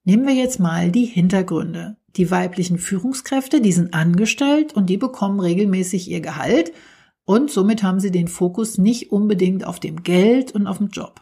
Nehmen 0.04 0.26
wir 0.26 0.34
jetzt 0.34 0.60
mal 0.60 0.92
die 0.92 1.06
Hintergründe. 1.06 1.98
Die 2.16 2.32
weiblichen 2.32 2.80
Führungskräfte, 2.80 3.62
die 3.62 3.72
sind 3.72 3.94
angestellt 3.94 4.74
und 4.74 4.90
die 4.90 4.98
bekommen 4.98 5.40
regelmäßig 5.40 6.10
ihr 6.10 6.22
Gehalt 6.22 6.74
und 7.26 7.52
somit 7.52 7.84
haben 7.84 8.00
sie 8.00 8.10
den 8.10 8.28
Fokus 8.28 8.80
nicht 8.80 9.12
unbedingt 9.12 9.64
auf 9.64 9.80
dem 9.80 10.02
Geld 10.02 10.52
und 10.54 10.66
auf 10.66 10.80
dem 10.80 10.88
Job. 10.88 11.22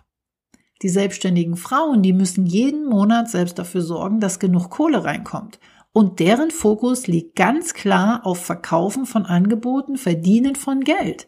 Die 0.82 0.88
selbstständigen 0.88 1.58
Frauen, 1.58 2.02
die 2.02 2.14
müssen 2.14 2.46
jeden 2.46 2.88
Monat 2.88 3.30
selbst 3.30 3.60
dafür 3.60 3.82
sorgen, 3.82 4.22
dass 4.22 4.40
genug 4.40 4.70
Kohle 4.70 5.04
reinkommt. 5.04 5.60
Und 5.92 6.20
deren 6.20 6.52
Fokus 6.52 7.08
liegt 7.08 7.36
ganz 7.36 7.74
klar 7.74 8.26
auf 8.26 8.46
Verkaufen 8.46 9.06
von 9.06 9.26
Angeboten, 9.26 9.98
Verdienen 9.98 10.56
von 10.56 10.80
Geld. 10.80 11.28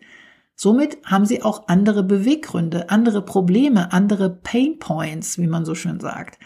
Somit 0.61 0.97
haben 1.05 1.25
sie 1.25 1.41
auch 1.41 1.69
andere 1.69 2.03
Beweggründe, 2.03 2.89
andere 2.89 3.23
Probleme, 3.23 3.93
andere 3.93 4.29
Pain 4.29 4.77
Points, 4.77 5.37
wie 5.37 5.47
man 5.47 5.63
so 5.63 5.73
schön 5.73 6.01
sagt 6.01 6.37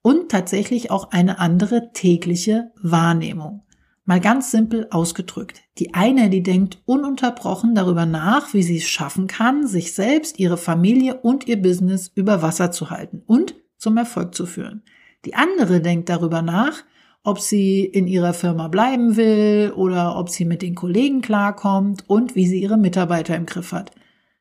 und 0.00 0.30
tatsächlich 0.30 0.90
auch 0.90 1.10
eine 1.10 1.38
andere 1.40 1.92
tägliche 1.92 2.70
Wahrnehmung. 2.80 3.66
Mal 4.06 4.18
ganz 4.18 4.50
simpel 4.50 4.86
ausgedrückt. 4.90 5.60
Die 5.76 5.92
eine, 5.92 6.30
die 6.30 6.42
denkt 6.42 6.78
ununterbrochen 6.86 7.74
darüber 7.74 8.06
nach, 8.06 8.54
wie 8.54 8.62
sie 8.62 8.78
es 8.78 8.88
schaffen 8.88 9.26
kann, 9.26 9.66
sich 9.66 9.92
selbst, 9.92 10.38
ihre 10.38 10.56
Familie 10.56 11.16
und 11.16 11.46
ihr 11.46 11.60
Business 11.60 12.10
über 12.14 12.40
Wasser 12.40 12.70
zu 12.70 12.88
halten 12.88 13.22
und 13.26 13.56
zum 13.76 13.98
Erfolg 13.98 14.34
zu 14.34 14.46
führen. 14.46 14.84
Die 15.26 15.34
andere 15.34 15.82
denkt 15.82 16.08
darüber 16.08 16.40
nach, 16.40 16.82
ob 17.22 17.38
sie 17.38 17.84
in 17.84 18.06
ihrer 18.06 18.32
Firma 18.32 18.68
bleiben 18.68 19.16
will 19.16 19.72
oder 19.76 20.16
ob 20.16 20.30
sie 20.30 20.44
mit 20.44 20.62
den 20.62 20.74
Kollegen 20.74 21.20
klarkommt 21.20 22.08
und 22.08 22.34
wie 22.34 22.46
sie 22.46 22.62
ihre 22.62 22.78
Mitarbeiter 22.78 23.36
im 23.36 23.46
Griff 23.46 23.72
hat. 23.72 23.92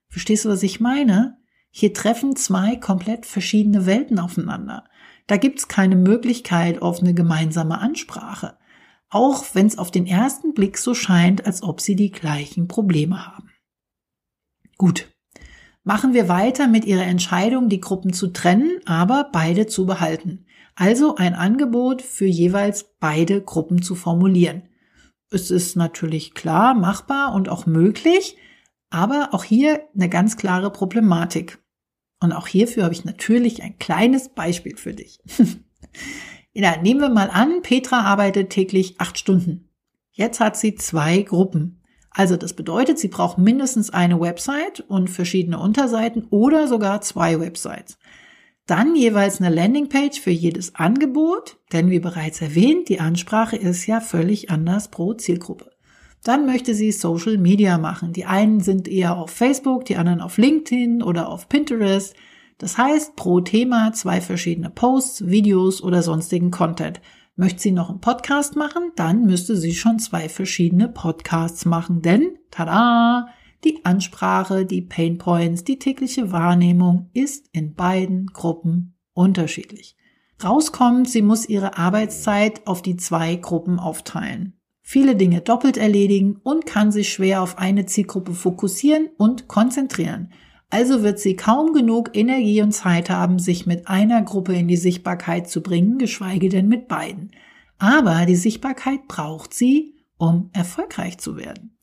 Verstehst 0.08 0.46
du, 0.46 0.50
was 0.50 0.64
ich 0.64 0.80
meine? 0.80 1.38
Hier 1.72 1.94
treffen 1.94 2.36
zwei 2.36 2.76
komplett 2.78 3.26
verschiedene 3.26 3.86
Welten 3.86 4.18
aufeinander. 4.18 4.86
Da 5.28 5.38
gibt's 5.38 5.68
keine 5.68 5.96
Möglichkeit 5.96 6.82
auf 6.82 7.02
eine 7.02 7.14
gemeinsame 7.14 7.80
Ansprache, 7.80 8.58
auch 9.10 9.46
wenn 9.54 9.68
es 9.68 9.78
auf 9.78 9.92
den 9.92 10.08
ersten 10.08 10.54
Blick 10.54 10.78
so 10.78 10.96
scheint, 10.96 11.46
als 11.46 11.62
ob 11.62 11.82
sie 11.82 11.96
die 11.96 12.12
gleichen 12.12 12.68
Probleme 12.68 13.28
haben. 13.28 13.52
Gut, 14.78 15.12
machen 15.84 16.14
wir 16.14 16.30
weiter 16.30 16.68
mit 16.68 16.86
ihrer 16.86 17.06
Entscheidung, 17.06 17.70
die 17.70 17.82
Gruppen 17.82 18.14
zu 18.14 18.28
trennen, 18.28 18.80
aber 18.86 19.30
beide 19.32 19.68
zu 19.68 19.86
behalten. 19.86 20.46
Also 20.80 21.16
ein 21.18 21.36
Angebot 21.36 22.02
für 22.02 22.26
jeweils 22.26 22.96
beide 23.02 23.42
Gruppen 23.42 23.82
zu 23.82 23.96
formulieren. 23.96 24.62
Es 25.30 25.52
ist 25.52 25.76
natürlich 25.76 26.34
klar, 26.34 26.74
machbar 26.74 27.34
und 27.34 27.50
auch 27.50 27.66
möglich, 27.66 28.38
aber 28.90 29.34
auch 29.34 29.44
hier 29.44 29.82
eine 29.94 30.08
ganz 30.08 30.38
klare 30.38 30.72
Problematik. 30.72 31.60
Und 32.22 32.32
auch 32.32 32.48
hierfür 32.48 32.86
habe 32.86 32.94
ich 32.94 33.04
natürlich 33.04 33.62
ein 33.62 33.78
kleines 33.78 34.30
Beispiel 34.30 34.78
für 34.78 34.94
dich. 34.94 35.20
ja, 36.54 36.82
nehmen 36.82 37.02
wir 37.02 37.10
mal 37.10 37.30
an, 37.30 37.62
Petra 37.62 38.04
arbeitet 38.04 38.50
täglich 38.50 39.02
acht 39.02 39.20
Stunden. 39.20 39.68
Jetzt 40.12 40.40
hat 40.40 40.56
sie 40.56 40.76
zwei 40.76 41.24
Gruppen. 41.24 41.84
Also 42.10 42.38
das 42.38 42.54
bedeutet, 42.54 43.00
sie 43.00 43.10
braucht 43.10 43.38
mindestens 43.38 43.90
eine 43.90 44.22
Website 44.22 44.80
und 44.80 45.10
verschiedene 45.10 45.60
Unterseiten 45.60 46.26
oder 46.30 46.70
sogar 46.70 47.02
zwei 47.02 47.38
Websites. 47.42 47.98
Dann 48.70 48.96
jeweils 48.96 49.42
eine 49.42 49.50
Landingpage 49.50 50.20
für 50.20 50.30
jedes 50.30 50.76
Angebot, 50.76 51.58
denn 51.74 51.90
wie 51.90 51.98
bereits 51.98 52.40
erwähnt, 52.40 52.88
die 52.88 53.00
Ansprache 53.00 53.56
ist 53.56 53.88
ja 53.88 54.00
völlig 54.00 54.52
anders 54.52 54.90
pro 54.90 55.16
Zielgruppe. 55.16 55.72
Dann 56.24 56.46
möchte 56.46 56.76
sie 56.76 56.92
Social 56.92 57.40
Media 57.40 57.80
machen. 57.80 58.14
Die 58.14 58.26
einen 58.26 58.60
sind 58.60 58.88
eher 58.88 59.18
auf 59.18 59.32
Facebook, 59.32 59.86
die 59.86 59.96
anderen 59.96 60.22
auf 60.22 60.38
LinkedIn 60.38 61.02
oder 61.02 61.30
auf 61.30 61.50
Pinterest. 61.50 62.16
Das 62.60 62.78
heißt, 62.78 63.16
pro 63.16 63.42
Thema 63.42 63.92
zwei 63.94 64.22
verschiedene 64.22 64.70
Posts, 64.70 65.26
Videos 65.26 65.82
oder 65.82 66.04
sonstigen 66.04 66.52
Content. 66.52 67.02
Möchte 67.36 67.64
sie 67.64 67.72
noch 67.72 67.90
einen 67.90 68.02
Podcast 68.02 68.56
machen, 68.56 68.92
dann 68.96 69.26
müsste 69.26 69.56
sie 69.56 69.74
schon 69.74 69.98
zwei 69.98 70.30
verschiedene 70.30 70.90
Podcasts 70.90 71.66
machen, 71.66 72.04
denn, 72.04 72.38
tada, 72.52 73.30
die 73.64 73.84
Ansprache, 73.86 74.66
die 74.66 74.82
Pain 74.82 75.18
Points, 75.18 75.64
die 75.64 75.80
tägliche 75.80 76.32
Wahrnehmung 76.32 77.10
ist 77.14 77.48
in 77.52 77.74
beiden 77.74 78.28
Gruppen 78.28 78.96
unterschiedlich. 79.14 79.96
Rauskommt, 80.44 81.10
sie 81.10 81.22
muss 81.22 81.50
ihre 81.50 81.78
Arbeitszeit 81.78 82.66
auf 82.66 82.82
die 82.82 82.96
zwei 82.96 83.36
Gruppen 83.36 83.80
aufteilen 83.80 84.60
viele 84.90 85.16
Dinge 85.16 85.42
doppelt 85.42 85.78
erledigen 85.78 86.38
und 86.42 86.66
kann 86.66 86.92
sich 86.92 87.14
schwer 87.14 87.44
auf 87.44 87.60
eine 87.60 87.86
Zielgruppe 87.86 88.34
fokussieren 88.34 89.10
und 89.20 89.48
konzentrieren. 89.48 90.34
Also 90.72 91.04
wird 91.04 91.20
sie 91.20 91.36
kaum 91.36 91.74
genug 91.74 92.10
Energie 92.18 92.64
und 92.64 92.72
Zeit 92.72 93.12
haben, 93.12 93.38
sich 93.38 93.68
mit 93.68 93.88
einer 93.88 94.24
Gruppe 94.24 94.56
in 94.56 94.68
die 94.68 94.78
Sichtbarkeit 94.78 95.48
zu 95.48 95.62
bringen, 95.62 96.00
geschweige 96.00 96.50
denn 96.50 96.68
mit 96.68 96.88
beiden. 96.88 97.30
Aber 97.78 98.26
die 98.26 98.36
Sichtbarkeit 98.36 99.08
braucht 99.08 99.54
sie, 99.54 99.94
um 100.18 100.50
erfolgreich 100.54 101.20
zu 101.20 101.38
werden. 101.38 101.78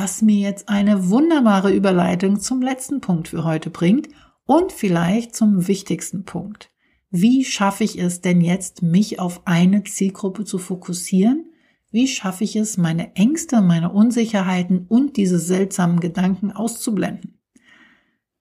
Was 0.00 0.22
mir 0.22 0.38
jetzt 0.38 0.68
eine 0.68 1.10
wunderbare 1.10 1.74
Überleitung 1.74 2.38
zum 2.38 2.62
letzten 2.62 3.00
Punkt 3.00 3.26
für 3.26 3.42
heute 3.42 3.68
bringt 3.68 4.08
und 4.44 4.70
vielleicht 4.70 5.34
zum 5.34 5.66
wichtigsten 5.66 6.24
Punkt. 6.24 6.70
Wie 7.10 7.44
schaffe 7.44 7.82
ich 7.82 7.98
es 7.98 8.20
denn 8.20 8.40
jetzt, 8.40 8.82
mich 8.82 9.18
auf 9.18 9.42
eine 9.44 9.82
Zielgruppe 9.82 10.44
zu 10.44 10.58
fokussieren 10.58 11.48
wie 11.90 12.06
schaffe 12.06 12.44
ich 12.44 12.54
es, 12.54 12.76
meine 12.76 13.16
Ängste, 13.16 13.62
meine 13.62 13.90
Unsicherheiten 13.90 14.84
und 14.88 15.16
diese 15.16 15.38
seltsamen 15.38 16.00
Gedanken 16.00 16.52
auszublenden? 16.52 17.38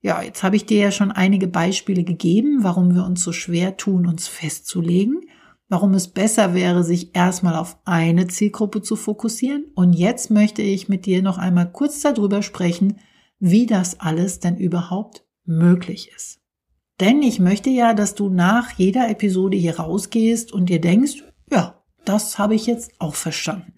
Ja, 0.01 0.21
jetzt 0.21 0.43
habe 0.43 0.57
ich 0.57 0.65
dir 0.65 0.79
ja 0.79 0.91
schon 0.91 1.11
einige 1.11 1.47
Beispiele 1.47 2.03
gegeben, 2.03 2.63
warum 2.63 2.93
wir 2.93 3.05
uns 3.05 3.23
so 3.23 3.31
schwer 3.31 3.77
tun, 3.77 4.05
uns 4.05 4.27
festzulegen, 4.27 5.21
warum 5.69 5.93
es 5.93 6.07
besser 6.07 6.53
wäre, 6.53 6.83
sich 6.83 7.15
erstmal 7.15 7.55
auf 7.55 7.77
eine 7.85 8.27
Zielgruppe 8.27 8.81
zu 8.81 8.95
fokussieren. 8.95 9.65
Und 9.75 9.93
jetzt 9.93 10.31
möchte 10.31 10.61
ich 10.61 10.89
mit 10.89 11.05
dir 11.05 11.21
noch 11.21 11.37
einmal 11.37 11.71
kurz 11.71 12.01
darüber 12.01 12.41
sprechen, 12.41 12.99
wie 13.39 13.65
das 13.65 13.99
alles 13.99 14.39
denn 14.39 14.57
überhaupt 14.57 15.25
möglich 15.45 16.11
ist. 16.15 16.39
Denn 16.99 17.21
ich 17.21 17.39
möchte 17.39 17.69
ja, 17.69 17.93
dass 17.93 18.15
du 18.15 18.29
nach 18.29 18.71
jeder 18.71 19.09
Episode 19.09 19.57
hier 19.57 19.79
rausgehst 19.79 20.51
und 20.51 20.67
dir 20.67 20.81
denkst, 20.81 21.23
ja, 21.51 21.83
das 22.05 22.39
habe 22.39 22.55
ich 22.55 22.65
jetzt 22.65 22.93
auch 22.99 23.15
verstanden. 23.15 23.73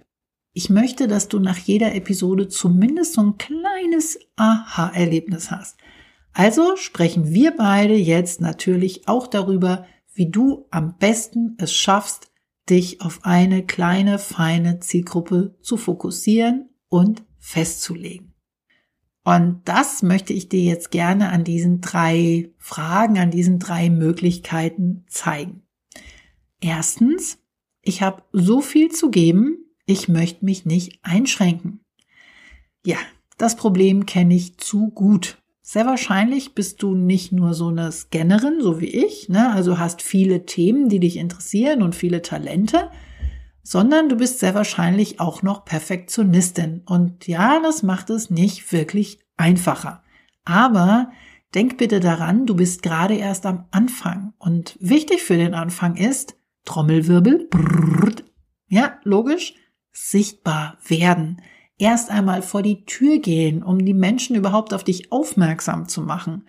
Ich 0.54 0.70
möchte, 0.70 1.08
dass 1.08 1.28
du 1.28 1.40
nach 1.40 1.58
jeder 1.58 1.94
Episode 1.96 2.48
zumindest 2.48 3.14
so 3.14 3.22
ein 3.22 3.38
kleines 3.38 4.20
Aha-Erlebnis 4.36 5.52
hast. 5.52 5.78
Also 6.34 6.76
sprechen 6.76 7.34
wir 7.34 7.56
beide 7.56 7.96
jetzt 7.96 8.40
natürlich 8.40 9.08
auch 9.08 9.28
darüber, 9.28 9.86
wie 10.20 10.30
du 10.30 10.68
am 10.70 10.98
besten 10.98 11.56
es 11.60 11.74
schaffst, 11.74 12.30
dich 12.70 13.00
auf 13.00 13.22
eine 13.24 13.66
kleine, 13.66 14.20
feine 14.20 14.82
Zielgruppe 14.82 15.56
zu 15.62 15.78
fokussieren 15.78 16.68
und 16.90 17.24
festzulegen. 17.38 18.34
Und 19.24 19.62
das 19.64 20.04
möchte 20.04 20.34
ich 20.34 20.50
dir 20.50 20.62
jetzt 20.62 20.92
gerne 20.92 21.30
an 21.30 21.46
diesen 21.46 21.80
drei 21.80 22.52
Fragen, 22.58 23.18
an 23.18 23.32
diesen 23.32 23.60
drei 23.60 23.90
Möglichkeiten 23.90 25.06
zeigen. 25.08 25.64
Erstens, 26.60 27.38
ich 27.82 28.02
habe 28.02 28.24
so 28.34 28.60
viel 28.60 28.92
zu 28.92 29.12
geben, 29.12 29.70
ich 29.86 30.10
möchte 30.10 30.44
mich 30.44 30.66
nicht 30.66 31.00
einschränken. 31.02 31.80
Ja, 32.86 32.98
das 33.38 33.56
Problem 33.56 34.06
kenne 34.06 34.36
ich 34.36 34.58
zu 34.58 34.90
gut. 34.90 35.42
Sehr 35.72 35.86
wahrscheinlich 35.86 36.56
bist 36.56 36.82
du 36.82 36.96
nicht 36.96 37.32
nur 37.32 37.54
so 37.54 37.68
eine 37.68 37.92
Scannerin, 37.92 38.60
so 38.60 38.82
wie 38.82 38.88
ich, 38.88 39.30
ne? 39.30 39.52
also 39.52 39.78
hast 39.78 40.02
viele 40.02 40.48
Themen, 40.48 40.90
die 40.90 41.00
dich 41.00 41.16
interessieren 41.16 41.84
und 41.84 41.94
viele 41.94 42.24
Talente, 42.24 42.90
sondern 43.62 44.10
du 44.10 44.16
bist 44.16 44.40
sehr 44.40 44.56
wahrscheinlich 44.56 45.20
auch 45.20 45.44
noch 45.44 45.66
Perfektionistin. 45.66 46.82
Und 46.88 47.28
ja, 47.28 47.60
das 47.62 47.84
macht 47.84 48.10
es 48.10 48.32
nicht 48.32 48.74
wirklich 48.74 49.20
einfacher. 49.38 50.02
Aber 50.44 51.12
denk 51.54 51.78
bitte 51.78 52.00
daran, 52.00 52.48
du 52.48 52.56
bist 52.56 52.82
gerade 52.82 53.14
erst 53.14 53.46
am 53.46 53.66
Anfang. 53.70 54.34
Und 54.40 54.76
wichtig 54.80 55.22
für 55.22 55.38
den 55.38 55.54
Anfang 55.54 55.98
ist, 55.98 56.36
Trommelwirbel, 56.66 57.48
brrrt, 57.48 58.24
ja, 58.70 58.98
logisch, 59.04 59.54
sichtbar 59.92 60.80
werden. 60.88 61.44
Erst 61.80 62.12
einmal 62.12 62.42
vor 62.42 62.62
die 62.62 62.84
Tür 62.84 63.20
gehen, 63.20 63.64
um 63.64 63.84
die 63.84 63.94
Menschen 63.94 64.36
überhaupt 64.36 64.74
auf 64.74 64.84
dich 64.84 65.14
aufmerksam 65.14 65.88
zu 65.88 66.02
machen. 66.02 66.44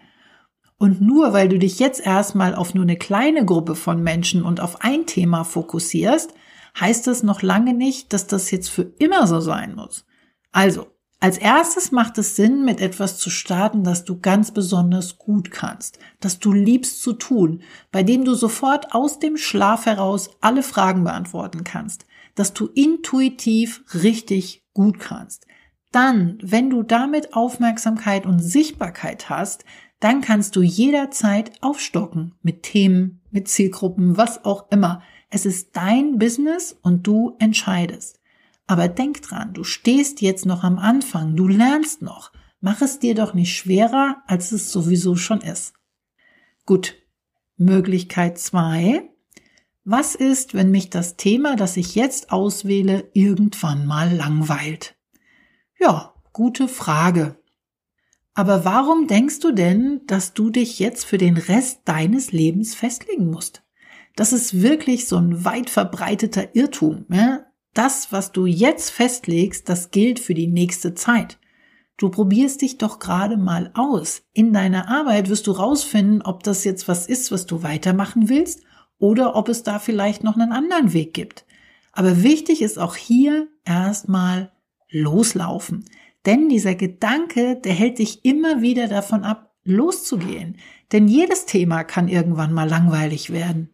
Und 0.77 1.01
nur 1.01 1.33
weil 1.33 1.49
du 1.49 1.59
dich 1.59 1.79
jetzt 1.79 2.05
erstmal 2.05 2.55
auf 2.55 2.75
nur 2.75 2.83
eine 2.83 2.97
kleine 2.97 3.45
Gruppe 3.45 3.77
von 3.77 4.03
Menschen 4.03 4.43
und 4.43 4.61
auf 4.61 4.83
ein 4.83 5.07
Thema 5.07 5.45
fokussierst, 5.45 6.35
heißt 6.79 7.07
es 7.07 7.23
noch 7.23 7.43
lange 7.43 7.75
nicht, 7.75 8.13
dass 8.13 8.27
das 8.27 8.51
jetzt 8.51 8.71
für 8.71 8.83
immer 8.99 9.29
so 9.29 9.41
sein 9.41 9.77
muss. 9.77 10.05
Also, 10.51 10.89
als 11.21 11.37
erstes 11.39 11.93
macht 11.93 12.17
es 12.19 12.35
Sinn, 12.35 12.65
mit 12.65 12.81
etwas 12.81 13.19
zu 13.19 13.29
starten, 13.29 13.85
das 13.85 14.05
du 14.05 14.19
ganz 14.19 14.53
besonders 14.53 15.19
gut 15.19 15.51
kannst, 15.51 15.99
das 16.19 16.39
du 16.39 16.51
liebst 16.51 17.03
zu 17.03 17.13
tun, 17.13 17.63
bei 17.93 18.03
dem 18.03 18.25
du 18.25 18.35
sofort 18.35 18.95
aus 18.95 19.19
dem 19.19 19.37
Schlaf 19.37 19.85
heraus 19.85 20.31
alle 20.41 20.63
Fragen 20.63 21.05
beantworten 21.05 21.63
kannst, 21.63 22.07
dass 22.41 22.55
du 22.55 22.69
intuitiv 22.69 23.85
richtig 23.93 24.65
gut 24.73 24.99
kannst. 24.99 25.47
Dann, 25.93 26.39
wenn 26.41 26.71
du 26.71 26.83
damit 26.83 27.35
Aufmerksamkeit 27.35 28.25
und 28.25 28.39
Sichtbarkeit 28.39 29.29
hast, 29.29 29.67
dann 29.99 30.23
kannst 30.23 30.57
du 30.57 30.63
jederzeit 30.63 31.53
aufstocken 31.61 32.35
mit 32.41 32.63
Themen, 32.63 33.21
mit 33.31 33.49
Zielgruppen, 33.49 34.17
was 34.17 34.43
auch 34.47 34.71
immer. 34.71 35.03
Es 35.29 35.45
ist 35.45 35.77
dein 35.77 36.19
Business 36.19 36.75
und 36.81 37.07
du 37.07 37.37
entscheidest. 37.41 38.21
Aber 38.67 38.89
denk 38.89 39.21
dran, 39.21 39.53
du 39.53 39.63
stehst 39.63 40.23
jetzt 40.23 40.47
noch 40.47 40.65
am 40.65 40.79
Anfang, 40.79 41.37
du 41.37 41.47
lernst 41.47 42.01
noch. 42.01 42.33
Mach 42.63 42.81
es 42.81 43.01
dir 43.01 43.15
doch 43.15 43.35
nicht 43.35 43.55
schwerer, 43.55 44.23
als 44.27 44.53
es 44.53 44.73
sowieso 44.73 45.15
schon 45.15 45.43
ist. 45.43 45.75
Gut. 46.65 46.95
Möglichkeit 47.59 48.39
zwei: 48.39 49.10
Was 49.93 50.15
ist, 50.15 50.55
wenn 50.55 50.71
mich 50.71 50.89
das 50.89 51.17
Thema, 51.17 51.57
das 51.57 51.77
ich 51.77 51.97
jetzt 51.97 52.31
auswähle, 52.31 53.11
irgendwann 53.13 53.87
mal 53.87 54.15
langweilt? 54.15 54.95
Ja, 55.81 56.15
gute 56.33 56.69
Frage. 56.69 57.43
Aber 58.33 58.65
warum 58.65 59.09
denkst 59.09 59.41
du 59.41 59.51
denn, 59.51 60.03
dass 60.07 60.33
du 60.33 60.51
dich 60.51 60.79
jetzt 60.79 61.05
für 61.05 61.19
den 61.19 61.37
Rest 61.37 61.81
deines 61.87 62.31
Lebens 62.31 62.77
festlegen 62.77 63.33
musst? 63.33 63.65
Das 64.15 64.33
ist 64.33 64.63
wirklich 64.63 65.09
so 65.09 65.17
ein 65.17 65.45
weit 65.45 65.71
verbreiteter 65.71 66.55
Irrtum. 66.55 67.07
Ja? 67.11 67.47
Das, 67.75 68.13
was 68.13 68.31
du 68.31 68.47
jetzt 68.47 68.91
festlegst, 68.91 69.69
das 69.69 69.91
gilt 69.91 70.21
für 70.21 70.35
die 70.35 70.47
nächste 70.47 70.95
Zeit. 70.95 71.41
Du 71.97 72.11
probierst 72.11 72.63
dich 72.63 72.79
doch 72.79 73.01
gerade 73.01 73.37
mal 73.37 73.73
aus. 73.75 74.23
In 74.35 74.53
deiner 74.53 74.89
Arbeit 74.89 75.29
wirst 75.29 75.49
du 75.49 75.51
rausfinden, 75.51 76.23
ob 76.23 76.45
das 76.45 76.63
jetzt 76.63 76.87
was 76.87 77.09
ist, 77.09 77.33
was 77.33 77.47
du 77.47 77.65
weitermachen 77.65 78.29
willst 78.29 78.63
oder 79.01 79.35
ob 79.35 79.49
es 79.49 79.65
da 79.65 79.81
vielleicht 79.81 80.23
noch 80.23 80.37
einen 80.37 80.53
anderen 80.53 80.93
Weg 80.93 81.15
gibt. 81.15 81.45
Aber 81.93 82.23
wichtig 82.23 82.63
ist 82.63 82.79
auch 82.79 82.95
hier 82.95 83.49
erstmal 83.65 84.53
loslaufen. 84.91 85.85
Denn 86.27 86.49
dieser 86.49 86.75
Gedanke, 86.75 87.57
der 87.57 87.73
hält 87.73 87.99
dich 87.99 88.25
immer 88.25 88.63
wieder 88.63 88.87
davon 88.87 89.25
ab, 89.25 89.55
loszugehen. 89.65 90.59
Denn 90.93 91.09
jedes 91.09 91.47
Thema 91.47 91.83
kann 91.83 92.09
irgendwann 92.09 92.53
mal 92.53 92.69
langweilig 92.69 93.31
werden. 93.33 93.71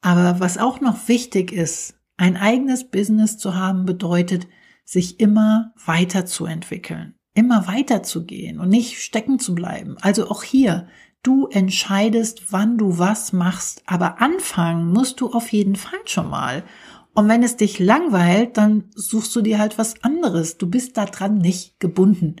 Aber 0.00 0.40
was 0.40 0.58
auch 0.58 0.80
noch 0.80 1.08
wichtig 1.08 1.52
ist, 1.52 1.94
ein 2.16 2.36
eigenes 2.36 2.90
Business 2.90 3.38
zu 3.38 3.54
haben 3.54 3.84
bedeutet, 3.84 4.46
sich 4.84 5.20
immer 5.20 5.74
weiterzuentwickeln, 5.84 7.14
immer 7.34 7.66
weiterzugehen 7.66 8.60
und 8.60 8.68
nicht 8.68 9.02
stecken 9.02 9.38
zu 9.38 9.54
bleiben. 9.54 9.96
Also 10.00 10.30
auch 10.30 10.42
hier, 10.42 10.88
du 11.26 11.46
entscheidest, 11.48 12.52
wann 12.52 12.78
du 12.78 12.98
was 12.98 13.32
machst, 13.32 13.82
aber 13.86 14.20
anfangen 14.20 14.92
musst 14.92 15.20
du 15.20 15.32
auf 15.32 15.52
jeden 15.52 15.76
Fall 15.76 15.98
schon 16.04 16.30
mal. 16.30 16.62
Und 17.14 17.28
wenn 17.28 17.42
es 17.42 17.56
dich 17.56 17.78
langweilt, 17.78 18.56
dann 18.56 18.90
suchst 18.94 19.34
du 19.34 19.40
dir 19.40 19.58
halt 19.58 19.78
was 19.78 20.02
anderes. 20.04 20.58
Du 20.58 20.68
bist 20.68 20.96
daran 20.96 21.38
nicht 21.38 21.80
gebunden. 21.80 22.36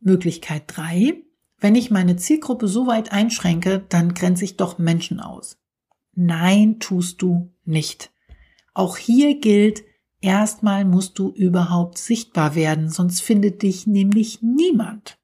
Möglichkeit 0.00 0.64
drei: 0.66 1.22
Wenn 1.58 1.74
ich 1.74 1.90
meine 1.90 2.16
Zielgruppe 2.16 2.68
so 2.68 2.86
weit 2.86 3.12
einschränke, 3.12 3.84
dann 3.88 4.14
grenze 4.14 4.44
ich 4.44 4.56
doch 4.56 4.78
Menschen 4.78 5.20
aus. 5.20 5.58
Nein, 6.14 6.80
tust 6.80 7.20
du 7.22 7.52
nicht. 7.64 8.10
Auch 8.72 8.96
hier 8.96 9.38
gilt, 9.38 9.82
erstmal 10.20 10.84
musst 10.84 11.18
du 11.18 11.30
überhaupt 11.30 11.98
sichtbar 11.98 12.54
werden, 12.54 12.88
sonst 12.88 13.20
findet 13.20 13.62
dich 13.62 13.86
nämlich 13.86 14.40
niemand. 14.42 15.19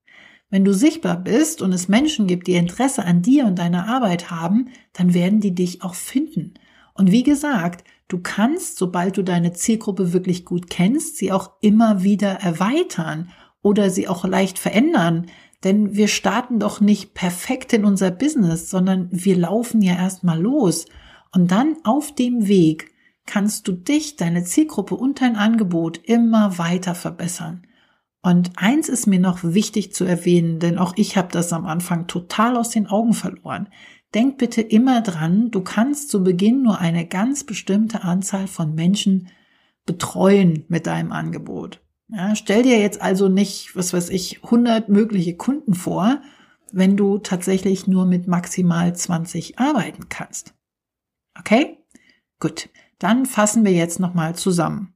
Wenn 0.56 0.64
du 0.64 0.72
sichtbar 0.72 1.18
bist 1.18 1.60
und 1.60 1.74
es 1.74 1.86
Menschen 1.86 2.26
gibt, 2.26 2.46
die 2.46 2.54
Interesse 2.54 3.04
an 3.04 3.20
dir 3.20 3.44
und 3.44 3.58
deiner 3.58 3.88
Arbeit 3.88 4.30
haben, 4.30 4.70
dann 4.94 5.12
werden 5.12 5.38
die 5.38 5.54
dich 5.54 5.82
auch 5.82 5.94
finden. 5.94 6.54
Und 6.94 7.12
wie 7.12 7.24
gesagt, 7.24 7.84
du 8.08 8.20
kannst, 8.22 8.78
sobald 8.78 9.18
du 9.18 9.22
deine 9.22 9.52
Zielgruppe 9.52 10.14
wirklich 10.14 10.46
gut 10.46 10.70
kennst, 10.70 11.18
sie 11.18 11.30
auch 11.30 11.50
immer 11.60 12.04
wieder 12.04 12.40
erweitern 12.40 13.28
oder 13.60 13.90
sie 13.90 14.08
auch 14.08 14.24
leicht 14.24 14.58
verändern. 14.58 15.26
Denn 15.62 15.94
wir 15.94 16.08
starten 16.08 16.58
doch 16.58 16.80
nicht 16.80 17.12
perfekt 17.12 17.74
in 17.74 17.84
unser 17.84 18.10
Business, 18.10 18.70
sondern 18.70 19.10
wir 19.12 19.36
laufen 19.36 19.82
ja 19.82 19.94
erstmal 19.94 20.40
los. 20.40 20.86
Und 21.32 21.50
dann 21.50 21.76
auf 21.84 22.14
dem 22.14 22.48
Weg 22.48 22.94
kannst 23.26 23.68
du 23.68 23.72
dich, 23.72 24.16
deine 24.16 24.44
Zielgruppe 24.44 24.94
und 24.94 25.20
dein 25.20 25.36
Angebot 25.36 26.00
immer 26.02 26.56
weiter 26.56 26.94
verbessern. 26.94 27.65
Und 28.26 28.50
eins 28.56 28.88
ist 28.88 29.06
mir 29.06 29.20
noch 29.20 29.44
wichtig 29.44 29.94
zu 29.94 30.04
erwähnen, 30.04 30.58
denn 30.58 30.78
auch 30.78 30.94
ich 30.96 31.16
habe 31.16 31.28
das 31.30 31.52
am 31.52 31.64
Anfang 31.64 32.08
total 32.08 32.56
aus 32.56 32.70
den 32.70 32.88
Augen 32.88 33.14
verloren. 33.14 33.68
Denk 34.14 34.36
bitte 34.38 34.62
immer 34.62 35.00
dran, 35.00 35.52
du 35.52 35.60
kannst 35.60 36.10
zu 36.10 36.24
Beginn 36.24 36.64
nur 36.64 36.80
eine 36.80 37.06
ganz 37.06 37.44
bestimmte 37.44 38.02
Anzahl 38.02 38.48
von 38.48 38.74
Menschen 38.74 39.28
betreuen 39.84 40.64
mit 40.66 40.88
deinem 40.88 41.12
Angebot. 41.12 41.80
Ja, 42.08 42.34
stell 42.34 42.64
dir 42.64 42.80
jetzt 42.80 43.00
also 43.00 43.28
nicht, 43.28 43.76
was 43.76 43.92
weiß 43.92 44.10
ich, 44.10 44.42
100 44.42 44.88
mögliche 44.88 45.36
Kunden 45.36 45.74
vor, 45.74 46.20
wenn 46.72 46.96
du 46.96 47.18
tatsächlich 47.18 47.86
nur 47.86 48.06
mit 48.06 48.26
maximal 48.26 48.92
20 48.92 49.60
arbeiten 49.60 50.08
kannst. 50.08 50.52
Okay? 51.38 51.78
Gut. 52.40 52.70
Dann 52.98 53.24
fassen 53.24 53.64
wir 53.64 53.72
jetzt 53.72 54.00
nochmal 54.00 54.34
zusammen. 54.34 54.95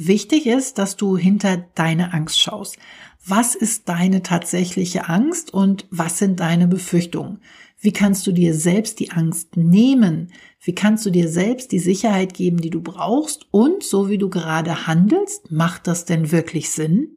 Wichtig 0.00 0.46
ist, 0.46 0.78
dass 0.78 0.94
du 0.96 1.16
hinter 1.16 1.56
deine 1.74 2.14
Angst 2.14 2.40
schaust. 2.40 2.78
Was 3.26 3.56
ist 3.56 3.88
deine 3.88 4.22
tatsächliche 4.22 5.08
Angst 5.08 5.52
und 5.52 5.88
was 5.90 6.18
sind 6.18 6.38
deine 6.38 6.68
Befürchtungen? 6.68 7.40
Wie 7.80 7.92
kannst 7.92 8.24
du 8.28 8.30
dir 8.30 8.54
selbst 8.54 9.00
die 9.00 9.10
Angst 9.10 9.56
nehmen? 9.56 10.32
Wie 10.60 10.74
kannst 10.74 11.04
du 11.04 11.10
dir 11.10 11.28
selbst 11.28 11.72
die 11.72 11.80
Sicherheit 11.80 12.32
geben, 12.32 12.58
die 12.58 12.70
du 12.70 12.80
brauchst? 12.80 13.48
Und 13.50 13.82
so 13.82 14.08
wie 14.08 14.18
du 14.18 14.30
gerade 14.30 14.86
handelst, 14.86 15.50
macht 15.50 15.88
das 15.88 16.04
denn 16.04 16.30
wirklich 16.30 16.70
Sinn? 16.70 17.16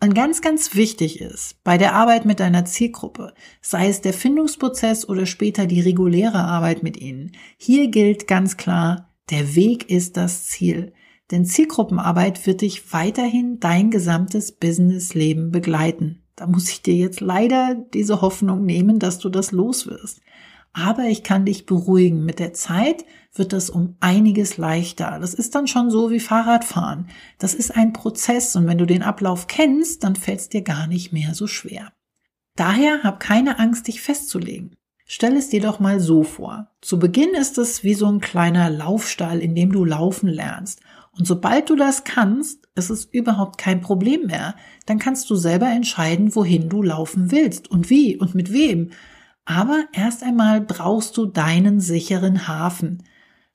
Und 0.00 0.14
ganz, 0.14 0.42
ganz 0.42 0.74
wichtig 0.74 1.18
ist, 1.20 1.64
bei 1.64 1.78
der 1.78 1.94
Arbeit 1.94 2.26
mit 2.26 2.40
deiner 2.40 2.66
Zielgruppe, 2.66 3.32
sei 3.62 3.88
es 3.88 4.02
der 4.02 4.12
Findungsprozess 4.12 5.08
oder 5.08 5.24
später 5.24 5.66
die 5.66 5.80
reguläre 5.80 6.44
Arbeit 6.44 6.82
mit 6.82 6.98
ihnen, 6.98 7.32
hier 7.56 7.88
gilt 7.88 8.28
ganz 8.28 8.58
klar, 8.58 9.14
der 9.30 9.56
Weg 9.56 9.90
ist 9.90 10.18
das 10.18 10.44
Ziel. 10.44 10.92
Denn 11.30 11.44
Zielgruppenarbeit 11.44 12.46
wird 12.46 12.62
dich 12.62 12.92
weiterhin 12.92 13.60
dein 13.60 13.90
gesamtes 13.90 14.52
Businessleben 14.52 15.50
begleiten. 15.50 16.22
Da 16.36 16.46
muss 16.46 16.70
ich 16.70 16.82
dir 16.82 16.94
jetzt 16.94 17.20
leider 17.20 17.74
diese 17.74 18.20
Hoffnung 18.20 18.64
nehmen, 18.64 18.98
dass 18.98 19.18
du 19.18 19.28
das 19.28 19.52
los 19.52 19.86
wirst. 19.86 20.20
Aber 20.72 21.04
ich 21.04 21.22
kann 21.22 21.44
dich 21.44 21.66
beruhigen. 21.66 22.24
Mit 22.24 22.38
der 22.38 22.52
Zeit 22.52 23.04
wird 23.34 23.52
das 23.52 23.68
um 23.68 23.96
einiges 24.00 24.56
leichter. 24.56 25.18
Das 25.20 25.34
ist 25.34 25.54
dann 25.54 25.66
schon 25.66 25.90
so 25.90 26.10
wie 26.10 26.20
Fahrradfahren. 26.20 27.08
Das 27.38 27.54
ist 27.54 27.74
ein 27.74 27.92
Prozess 27.92 28.54
und 28.54 28.66
wenn 28.66 28.78
du 28.78 28.86
den 28.86 29.02
Ablauf 29.02 29.48
kennst, 29.48 30.04
dann 30.04 30.16
fällt 30.16 30.40
es 30.40 30.48
dir 30.48 30.62
gar 30.62 30.86
nicht 30.86 31.12
mehr 31.12 31.34
so 31.34 31.46
schwer. 31.46 31.92
Daher 32.54 33.02
hab 33.02 33.20
keine 33.20 33.58
Angst, 33.58 33.88
dich 33.88 34.00
festzulegen. 34.00 34.74
Stell 35.04 35.36
es 35.36 35.48
dir 35.48 35.62
doch 35.62 35.80
mal 35.80 36.00
so 36.00 36.22
vor. 36.22 36.68
Zu 36.82 36.98
Beginn 36.98 37.34
ist 37.34 37.56
es 37.56 37.82
wie 37.82 37.94
so 37.94 38.06
ein 38.06 38.20
kleiner 38.20 38.68
Laufstall, 38.68 39.40
in 39.40 39.54
dem 39.54 39.72
du 39.72 39.84
laufen 39.84 40.28
lernst. 40.28 40.80
Und 41.18 41.26
sobald 41.26 41.68
du 41.68 41.76
das 41.76 42.04
kannst, 42.04 42.68
ist 42.76 42.90
es 42.90 43.04
überhaupt 43.04 43.58
kein 43.58 43.80
Problem 43.80 44.26
mehr. 44.26 44.54
Dann 44.86 44.98
kannst 44.98 45.28
du 45.30 45.34
selber 45.34 45.68
entscheiden, 45.68 46.34
wohin 46.36 46.68
du 46.68 46.82
laufen 46.82 47.32
willst 47.32 47.70
und 47.70 47.90
wie 47.90 48.16
und 48.16 48.34
mit 48.34 48.52
wem. 48.52 48.90
Aber 49.44 49.84
erst 49.92 50.22
einmal 50.22 50.60
brauchst 50.60 51.16
du 51.16 51.26
deinen 51.26 51.80
sicheren 51.80 52.46
Hafen. 52.46 53.02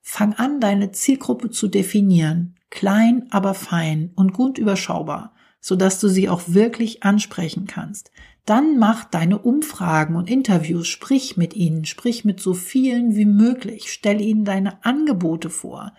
Fang 0.02 0.34
an, 0.34 0.60
deine 0.60 0.92
Zielgruppe 0.92 1.50
zu 1.52 1.70
definieren. 1.70 2.56
Klein, 2.70 3.28
aber 3.30 3.54
fein 3.54 4.12
und 4.16 4.34
gut 4.34 4.58
überschaubar. 4.58 5.34
sodass 5.64 6.02
du 6.02 6.10
sie 6.10 6.28
auch 6.28 6.42
wirklich 6.48 7.04
ansprechen 7.04 7.68
kannst. 7.68 8.12
Dann 8.46 8.78
mach 8.78 9.06
deine 9.06 9.40
Umfragen 9.40 10.18
und 10.18 10.30
Interviews, 10.30 10.90
sprich 10.90 11.38
mit 11.38 11.56
ihnen, 11.56 11.86
sprich 11.86 12.26
mit 12.26 12.42
so 12.42 12.54
vielen 12.54 13.16
wie 13.16 13.26
möglich, 13.26 13.90
stell 13.90 14.20
ihnen 14.20 14.44
deine 14.44 14.84
Angebote 14.84 15.50
vor. 15.50 15.94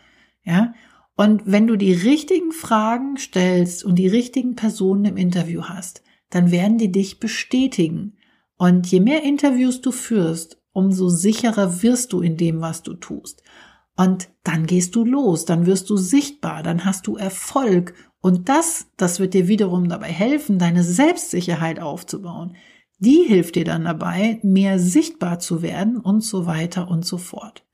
Ja? 0.45 0.75
Und 1.17 1.43
wenn 1.47 1.67
du 1.67 1.77
die 1.77 1.93
richtigen 1.93 2.53
Fragen 2.53 3.17
stellst 3.17 3.85
und 3.85 3.97
die 3.97 4.09
richtigen 4.09 4.57
Personen 4.57 5.05
im 5.05 5.17
Interview 5.17 5.63
hast, 5.65 6.03
dann 6.31 6.51
werden 6.51 6.79
die 6.79 6.91
dich 6.91 7.21
bestätigen. 7.21 8.17
Und 8.57 8.87
je 8.89 9.01
mehr 9.01 9.23
Interviews 9.23 9.81
du 9.81 9.93
führst, 9.93 10.61
umso 10.73 11.09
sicherer 11.09 11.83
wirst 11.83 12.13
du 12.13 12.21
in 12.21 12.37
dem, 12.37 12.61
was 12.61 12.83
du 12.83 12.95
tust. 12.95 13.43
Und 13.97 14.29
dann 14.43 14.67
gehst 14.67 14.97
du 14.97 15.05
los, 15.05 15.45
dann 15.45 15.67
wirst 15.67 15.89
du 15.89 15.97
sichtbar, 15.97 16.65
dann 16.65 16.85
hast 16.85 17.07
du 17.07 17.17
Erfolg. 17.17 17.95
Und 18.21 18.49
das, 18.49 18.89
das 18.97 19.21
wird 19.21 19.35
dir 19.35 19.47
wiederum 19.47 19.89
dabei 19.89 20.09
helfen, 20.09 20.59
deine 20.59 20.83
Selbstsicherheit 20.83 21.79
aufzubauen. 21.79 22.57
Die 22.99 23.23
hilft 23.23 23.55
dir 23.55 23.65
dann 23.65 23.85
dabei, 23.85 24.41
mehr 24.43 24.81
sichtbar 24.81 25.39
zu 25.39 25.63
werden 25.63 25.99
und 25.99 26.23
so 26.23 26.47
weiter 26.47 26.89
und 26.89 27.05
so 27.05 27.19
fort. 27.19 27.65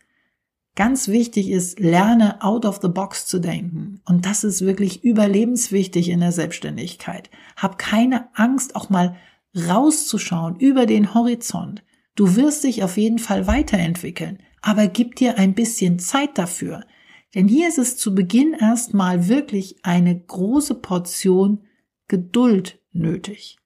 Ganz 0.80 1.08
wichtig 1.08 1.50
ist, 1.50 1.78
lerne 1.78 2.42
out 2.42 2.64
of 2.64 2.78
the 2.80 2.88
box 2.88 3.26
zu 3.26 3.38
denken. 3.38 4.00
Und 4.06 4.24
das 4.24 4.44
ist 4.44 4.62
wirklich 4.62 5.04
überlebenswichtig 5.04 6.08
in 6.08 6.20
der 6.20 6.32
Selbstständigkeit. 6.32 7.28
Hab 7.54 7.76
keine 7.76 8.34
Angst, 8.34 8.74
auch 8.76 8.88
mal 8.88 9.14
rauszuschauen 9.54 10.56
über 10.56 10.86
den 10.86 11.12
Horizont. 11.12 11.84
Du 12.14 12.34
wirst 12.34 12.64
dich 12.64 12.82
auf 12.82 12.96
jeden 12.96 13.18
Fall 13.18 13.46
weiterentwickeln, 13.46 14.38
aber 14.62 14.86
gib 14.86 15.16
dir 15.16 15.36
ein 15.36 15.52
bisschen 15.52 15.98
Zeit 15.98 16.38
dafür. 16.38 16.86
Denn 17.34 17.46
hier 17.46 17.68
ist 17.68 17.76
es 17.76 17.98
zu 17.98 18.14
Beginn 18.14 18.54
erstmal 18.54 19.28
wirklich 19.28 19.84
eine 19.84 20.18
große 20.18 20.76
Portion 20.76 21.60
Geduld 22.08 22.80
nötig. 22.90 23.58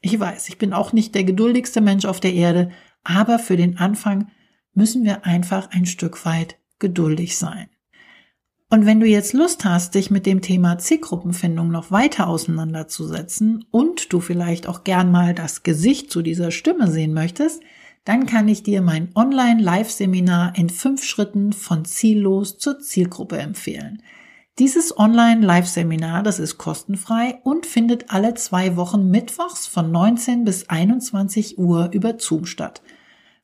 Ich 0.00 0.18
weiß, 0.18 0.48
ich 0.48 0.56
bin 0.56 0.72
auch 0.72 0.94
nicht 0.94 1.14
der 1.14 1.24
geduldigste 1.24 1.82
Mensch 1.82 2.06
auf 2.06 2.20
der 2.20 2.32
Erde, 2.32 2.70
aber 3.04 3.38
für 3.38 3.58
den 3.58 3.76
Anfang 3.76 4.30
müssen 4.78 5.04
wir 5.04 5.26
einfach 5.26 5.70
ein 5.72 5.84
Stück 5.84 6.24
weit 6.24 6.56
geduldig 6.78 7.36
sein. 7.36 7.68
Und 8.70 8.86
wenn 8.86 9.00
du 9.00 9.06
jetzt 9.06 9.32
Lust 9.32 9.64
hast, 9.64 9.94
dich 9.94 10.10
mit 10.10 10.24
dem 10.24 10.40
Thema 10.40 10.78
Zielgruppenfindung 10.78 11.70
noch 11.70 11.90
weiter 11.90 12.28
auseinanderzusetzen 12.28 13.64
und 13.70 14.12
du 14.12 14.20
vielleicht 14.20 14.66
auch 14.66 14.84
gern 14.84 15.10
mal 15.10 15.34
das 15.34 15.62
Gesicht 15.62 16.10
zu 16.10 16.22
dieser 16.22 16.50
Stimme 16.50 16.90
sehen 16.90 17.12
möchtest, 17.12 17.62
dann 18.04 18.26
kann 18.26 18.46
ich 18.46 18.62
dir 18.62 18.80
mein 18.80 19.10
Online-Live-Seminar 19.14 20.52
in 20.56 20.70
fünf 20.70 21.02
Schritten 21.02 21.52
von 21.52 21.84
ziellos 21.84 22.58
zur 22.58 22.78
Zielgruppe 22.78 23.38
empfehlen. 23.38 24.02
Dieses 24.58 24.96
Online-Live-Seminar, 24.98 26.22
das 26.22 26.38
ist 26.38 26.58
kostenfrei 26.58 27.40
und 27.42 27.66
findet 27.66 28.10
alle 28.10 28.34
zwei 28.34 28.76
Wochen 28.76 29.10
mittwochs 29.10 29.66
von 29.66 29.90
19 29.90 30.44
bis 30.44 30.68
21 30.68 31.58
Uhr 31.58 31.90
über 31.92 32.18
Zoom 32.18 32.44
statt. 32.44 32.82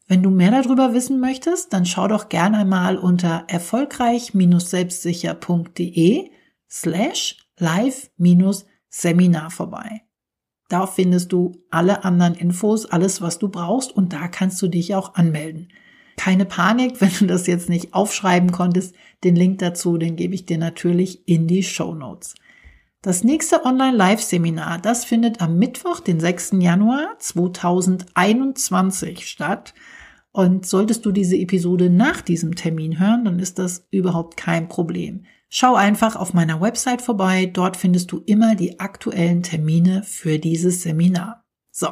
Wenn 0.06 0.22
du 0.22 0.28
mehr 0.30 0.50
darüber 0.50 0.92
wissen 0.92 1.18
möchtest, 1.18 1.72
dann 1.72 1.86
schau 1.86 2.06
doch 2.08 2.28
gerne 2.28 2.58
einmal 2.58 2.98
unter 2.98 3.44
erfolgreich-selbstsicher.de 3.48 6.30
slash 6.68 7.38
live-seminar 7.58 9.50
vorbei. 9.50 10.02
Da 10.68 10.86
findest 10.86 11.32
du 11.32 11.52
alle 11.70 12.04
anderen 12.04 12.34
Infos, 12.34 12.84
alles, 12.86 13.22
was 13.22 13.38
du 13.38 13.48
brauchst 13.48 13.92
und 13.92 14.12
da 14.12 14.28
kannst 14.28 14.60
du 14.60 14.68
dich 14.68 14.94
auch 14.94 15.14
anmelden. 15.14 15.72
Keine 16.16 16.44
Panik, 16.44 16.96
wenn 17.00 17.12
du 17.18 17.24
das 17.26 17.46
jetzt 17.46 17.70
nicht 17.70 17.94
aufschreiben 17.94 18.52
konntest. 18.52 18.94
Den 19.22 19.36
Link 19.36 19.58
dazu, 19.58 19.96
den 19.96 20.16
gebe 20.16 20.34
ich 20.34 20.44
dir 20.44 20.58
natürlich 20.58 21.26
in 21.26 21.46
die 21.46 21.62
Show 21.62 21.94
Notes. 21.94 22.34
Das 23.04 23.22
nächste 23.22 23.64
Online-Live-Seminar, 23.66 24.78
das 24.78 25.04
findet 25.04 25.42
am 25.42 25.58
Mittwoch, 25.58 26.00
den 26.00 26.20
6. 26.20 26.52
Januar 26.60 27.16
2021 27.18 29.28
statt. 29.28 29.74
Und 30.32 30.64
solltest 30.64 31.04
du 31.04 31.12
diese 31.12 31.36
Episode 31.36 31.90
nach 31.90 32.22
diesem 32.22 32.54
Termin 32.54 32.98
hören, 32.98 33.26
dann 33.26 33.38
ist 33.40 33.58
das 33.58 33.86
überhaupt 33.90 34.38
kein 34.38 34.68
Problem. 34.68 35.26
Schau 35.50 35.74
einfach 35.74 36.16
auf 36.16 36.32
meiner 36.32 36.62
Website 36.62 37.02
vorbei, 37.02 37.44
dort 37.44 37.76
findest 37.76 38.10
du 38.10 38.22
immer 38.24 38.54
die 38.54 38.80
aktuellen 38.80 39.42
Termine 39.42 40.02
für 40.02 40.38
dieses 40.38 40.80
Seminar. 40.80 41.44
So, 41.70 41.88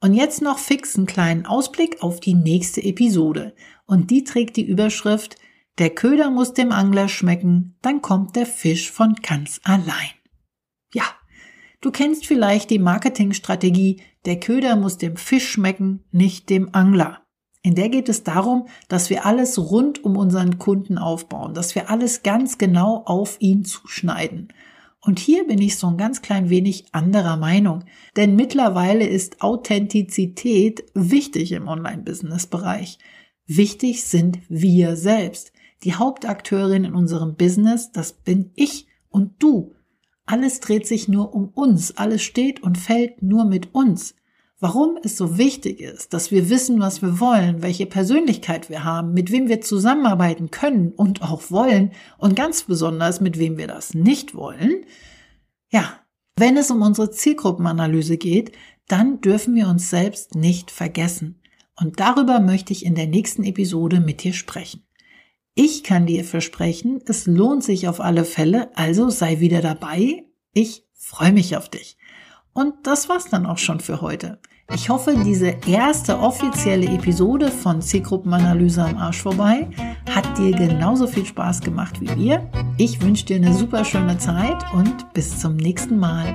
und 0.00 0.14
jetzt 0.14 0.40
noch 0.40 0.58
fix 0.58 0.96
einen 0.96 1.04
kleinen 1.04 1.44
Ausblick 1.44 2.02
auf 2.02 2.20
die 2.20 2.32
nächste 2.32 2.82
Episode. 2.82 3.54
Und 3.84 4.10
die 4.10 4.24
trägt 4.24 4.56
die 4.56 4.66
Überschrift 4.66 5.36
Der 5.76 5.90
Köder 5.90 6.30
muss 6.30 6.54
dem 6.54 6.72
Angler 6.72 7.08
schmecken, 7.08 7.76
dann 7.82 8.00
kommt 8.00 8.34
der 8.34 8.46
Fisch 8.46 8.90
von 8.90 9.14
ganz 9.16 9.60
allein. 9.62 10.23
Ja, 10.94 11.04
du 11.80 11.90
kennst 11.90 12.24
vielleicht 12.24 12.70
die 12.70 12.78
Marketingstrategie, 12.78 14.00
der 14.24 14.40
Köder 14.40 14.76
muss 14.76 14.96
dem 14.96 15.16
Fisch 15.16 15.50
schmecken, 15.50 16.04
nicht 16.12 16.48
dem 16.48 16.70
Angler. 16.72 17.20
In 17.62 17.74
der 17.74 17.88
geht 17.88 18.08
es 18.08 18.22
darum, 18.22 18.68
dass 18.88 19.10
wir 19.10 19.26
alles 19.26 19.58
rund 19.58 20.04
um 20.04 20.16
unseren 20.16 20.58
Kunden 20.58 20.98
aufbauen, 20.98 21.52
dass 21.52 21.74
wir 21.74 21.90
alles 21.90 22.22
ganz 22.22 22.58
genau 22.58 23.02
auf 23.06 23.36
ihn 23.40 23.64
zuschneiden. 23.64 24.48
Und 25.00 25.18
hier 25.18 25.46
bin 25.46 25.60
ich 25.60 25.76
so 25.76 25.88
ein 25.88 25.98
ganz 25.98 26.22
klein 26.22 26.48
wenig 26.48 26.86
anderer 26.92 27.36
Meinung, 27.36 27.84
denn 28.16 28.36
mittlerweile 28.36 29.06
ist 29.06 29.42
Authentizität 29.42 30.84
wichtig 30.94 31.52
im 31.52 31.68
Online-Business-Bereich. 31.68 32.98
Wichtig 33.46 34.04
sind 34.04 34.38
wir 34.48 34.96
selbst. 34.96 35.52
Die 35.82 35.94
Hauptakteurin 35.94 36.84
in 36.84 36.94
unserem 36.94 37.34
Business, 37.34 37.92
das 37.92 38.12
bin 38.12 38.52
ich 38.54 38.86
und 39.10 39.42
du. 39.42 39.73
Alles 40.26 40.60
dreht 40.60 40.86
sich 40.86 41.08
nur 41.08 41.34
um 41.34 41.48
uns, 41.48 41.96
alles 41.96 42.22
steht 42.22 42.62
und 42.62 42.78
fällt 42.78 43.22
nur 43.22 43.44
mit 43.44 43.74
uns. 43.74 44.14
Warum 44.58 44.98
es 45.02 45.18
so 45.18 45.36
wichtig 45.36 45.80
ist, 45.80 46.14
dass 46.14 46.30
wir 46.30 46.48
wissen, 46.48 46.80
was 46.80 47.02
wir 47.02 47.20
wollen, 47.20 47.60
welche 47.60 47.84
Persönlichkeit 47.84 48.70
wir 48.70 48.84
haben, 48.84 49.12
mit 49.12 49.30
wem 49.30 49.48
wir 49.48 49.60
zusammenarbeiten 49.60 50.50
können 50.50 50.92
und 50.92 51.22
auch 51.22 51.50
wollen 51.50 51.92
und 52.16 52.36
ganz 52.36 52.62
besonders 52.62 53.20
mit 53.20 53.38
wem 53.38 53.58
wir 53.58 53.66
das 53.66 53.92
nicht 53.92 54.34
wollen. 54.34 54.86
Ja, 55.70 56.00
wenn 56.36 56.56
es 56.56 56.70
um 56.70 56.80
unsere 56.80 57.10
Zielgruppenanalyse 57.10 58.16
geht, 58.16 58.52
dann 58.88 59.20
dürfen 59.20 59.54
wir 59.54 59.68
uns 59.68 59.90
selbst 59.90 60.34
nicht 60.34 60.70
vergessen. 60.70 61.42
Und 61.78 62.00
darüber 62.00 62.40
möchte 62.40 62.72
ich 62.72 62.86
in 62.86 62.94
der 62.94 63.06
nächsten 63.06 63.44
Episode 63.44 64.00
mit 64.00 64.22
dir 64.22 64.32
sprechen. 64.32 64.86
Ich 65.56 65.84
kann 65.84 66.06
dir 66.06 66.24
versprechen, 66.24 67.00
es 67.06 67.26
lohnt 67.26 67.62
sich 67.62 67.86
auf 67.86 68.00
alle 68.00 68.24
Fälle, 68.24 68.76
also 68.76 69.08
sei 69.08 69.38
wieder 69.38 69.60
dabei. 69.60 70.24
Ich 70.52 70.84
freue 70.94 71.32
mich 71.32 71.56
auf 71.56 71.68
dich. 71.68 71.96
Und 72.52 72.74
das 72.82 73.08
war's 73.08 73.30
dann 73.30 73.46
auch 73.46 73.58
schon 73.58 73.78
für 73.78 74.00
heute. 74.00 74.40
Ich 74.74 74.88
hoffe, 74.88 75.14
diese 75.24 75.54
erste 75.68 76.18
offizielle 76.18 76.86
Episode 76.86 77.52
von 77.52 77.80
Zielgruppenanalyse 77.80 78.82
am 78.82 78.96
Arsch 78.96 79.22
vorbei 79.22 79.68
hat 80.10 80.38
dir 80.38 80.50
genauso 80.52 81.06
viel 81.06 81.26
Spaß 81.26 81.60
gemacht 81.60 82.00
wie 82.00 82.12
mir. 82.16 82.50
Ich 82.76 83.00
wünsche 83.00 83.26
dir 83.26 83.36
eine 83.36 83.54
super 83.54 83.84
schöne 83.84 84.18
Zeit 84.18 84.64
und 84.72 85.12
bis 85.12 85.38
zum 85.38 85.56
nächsten 85.56 85.98
Mal. 85.98 86.34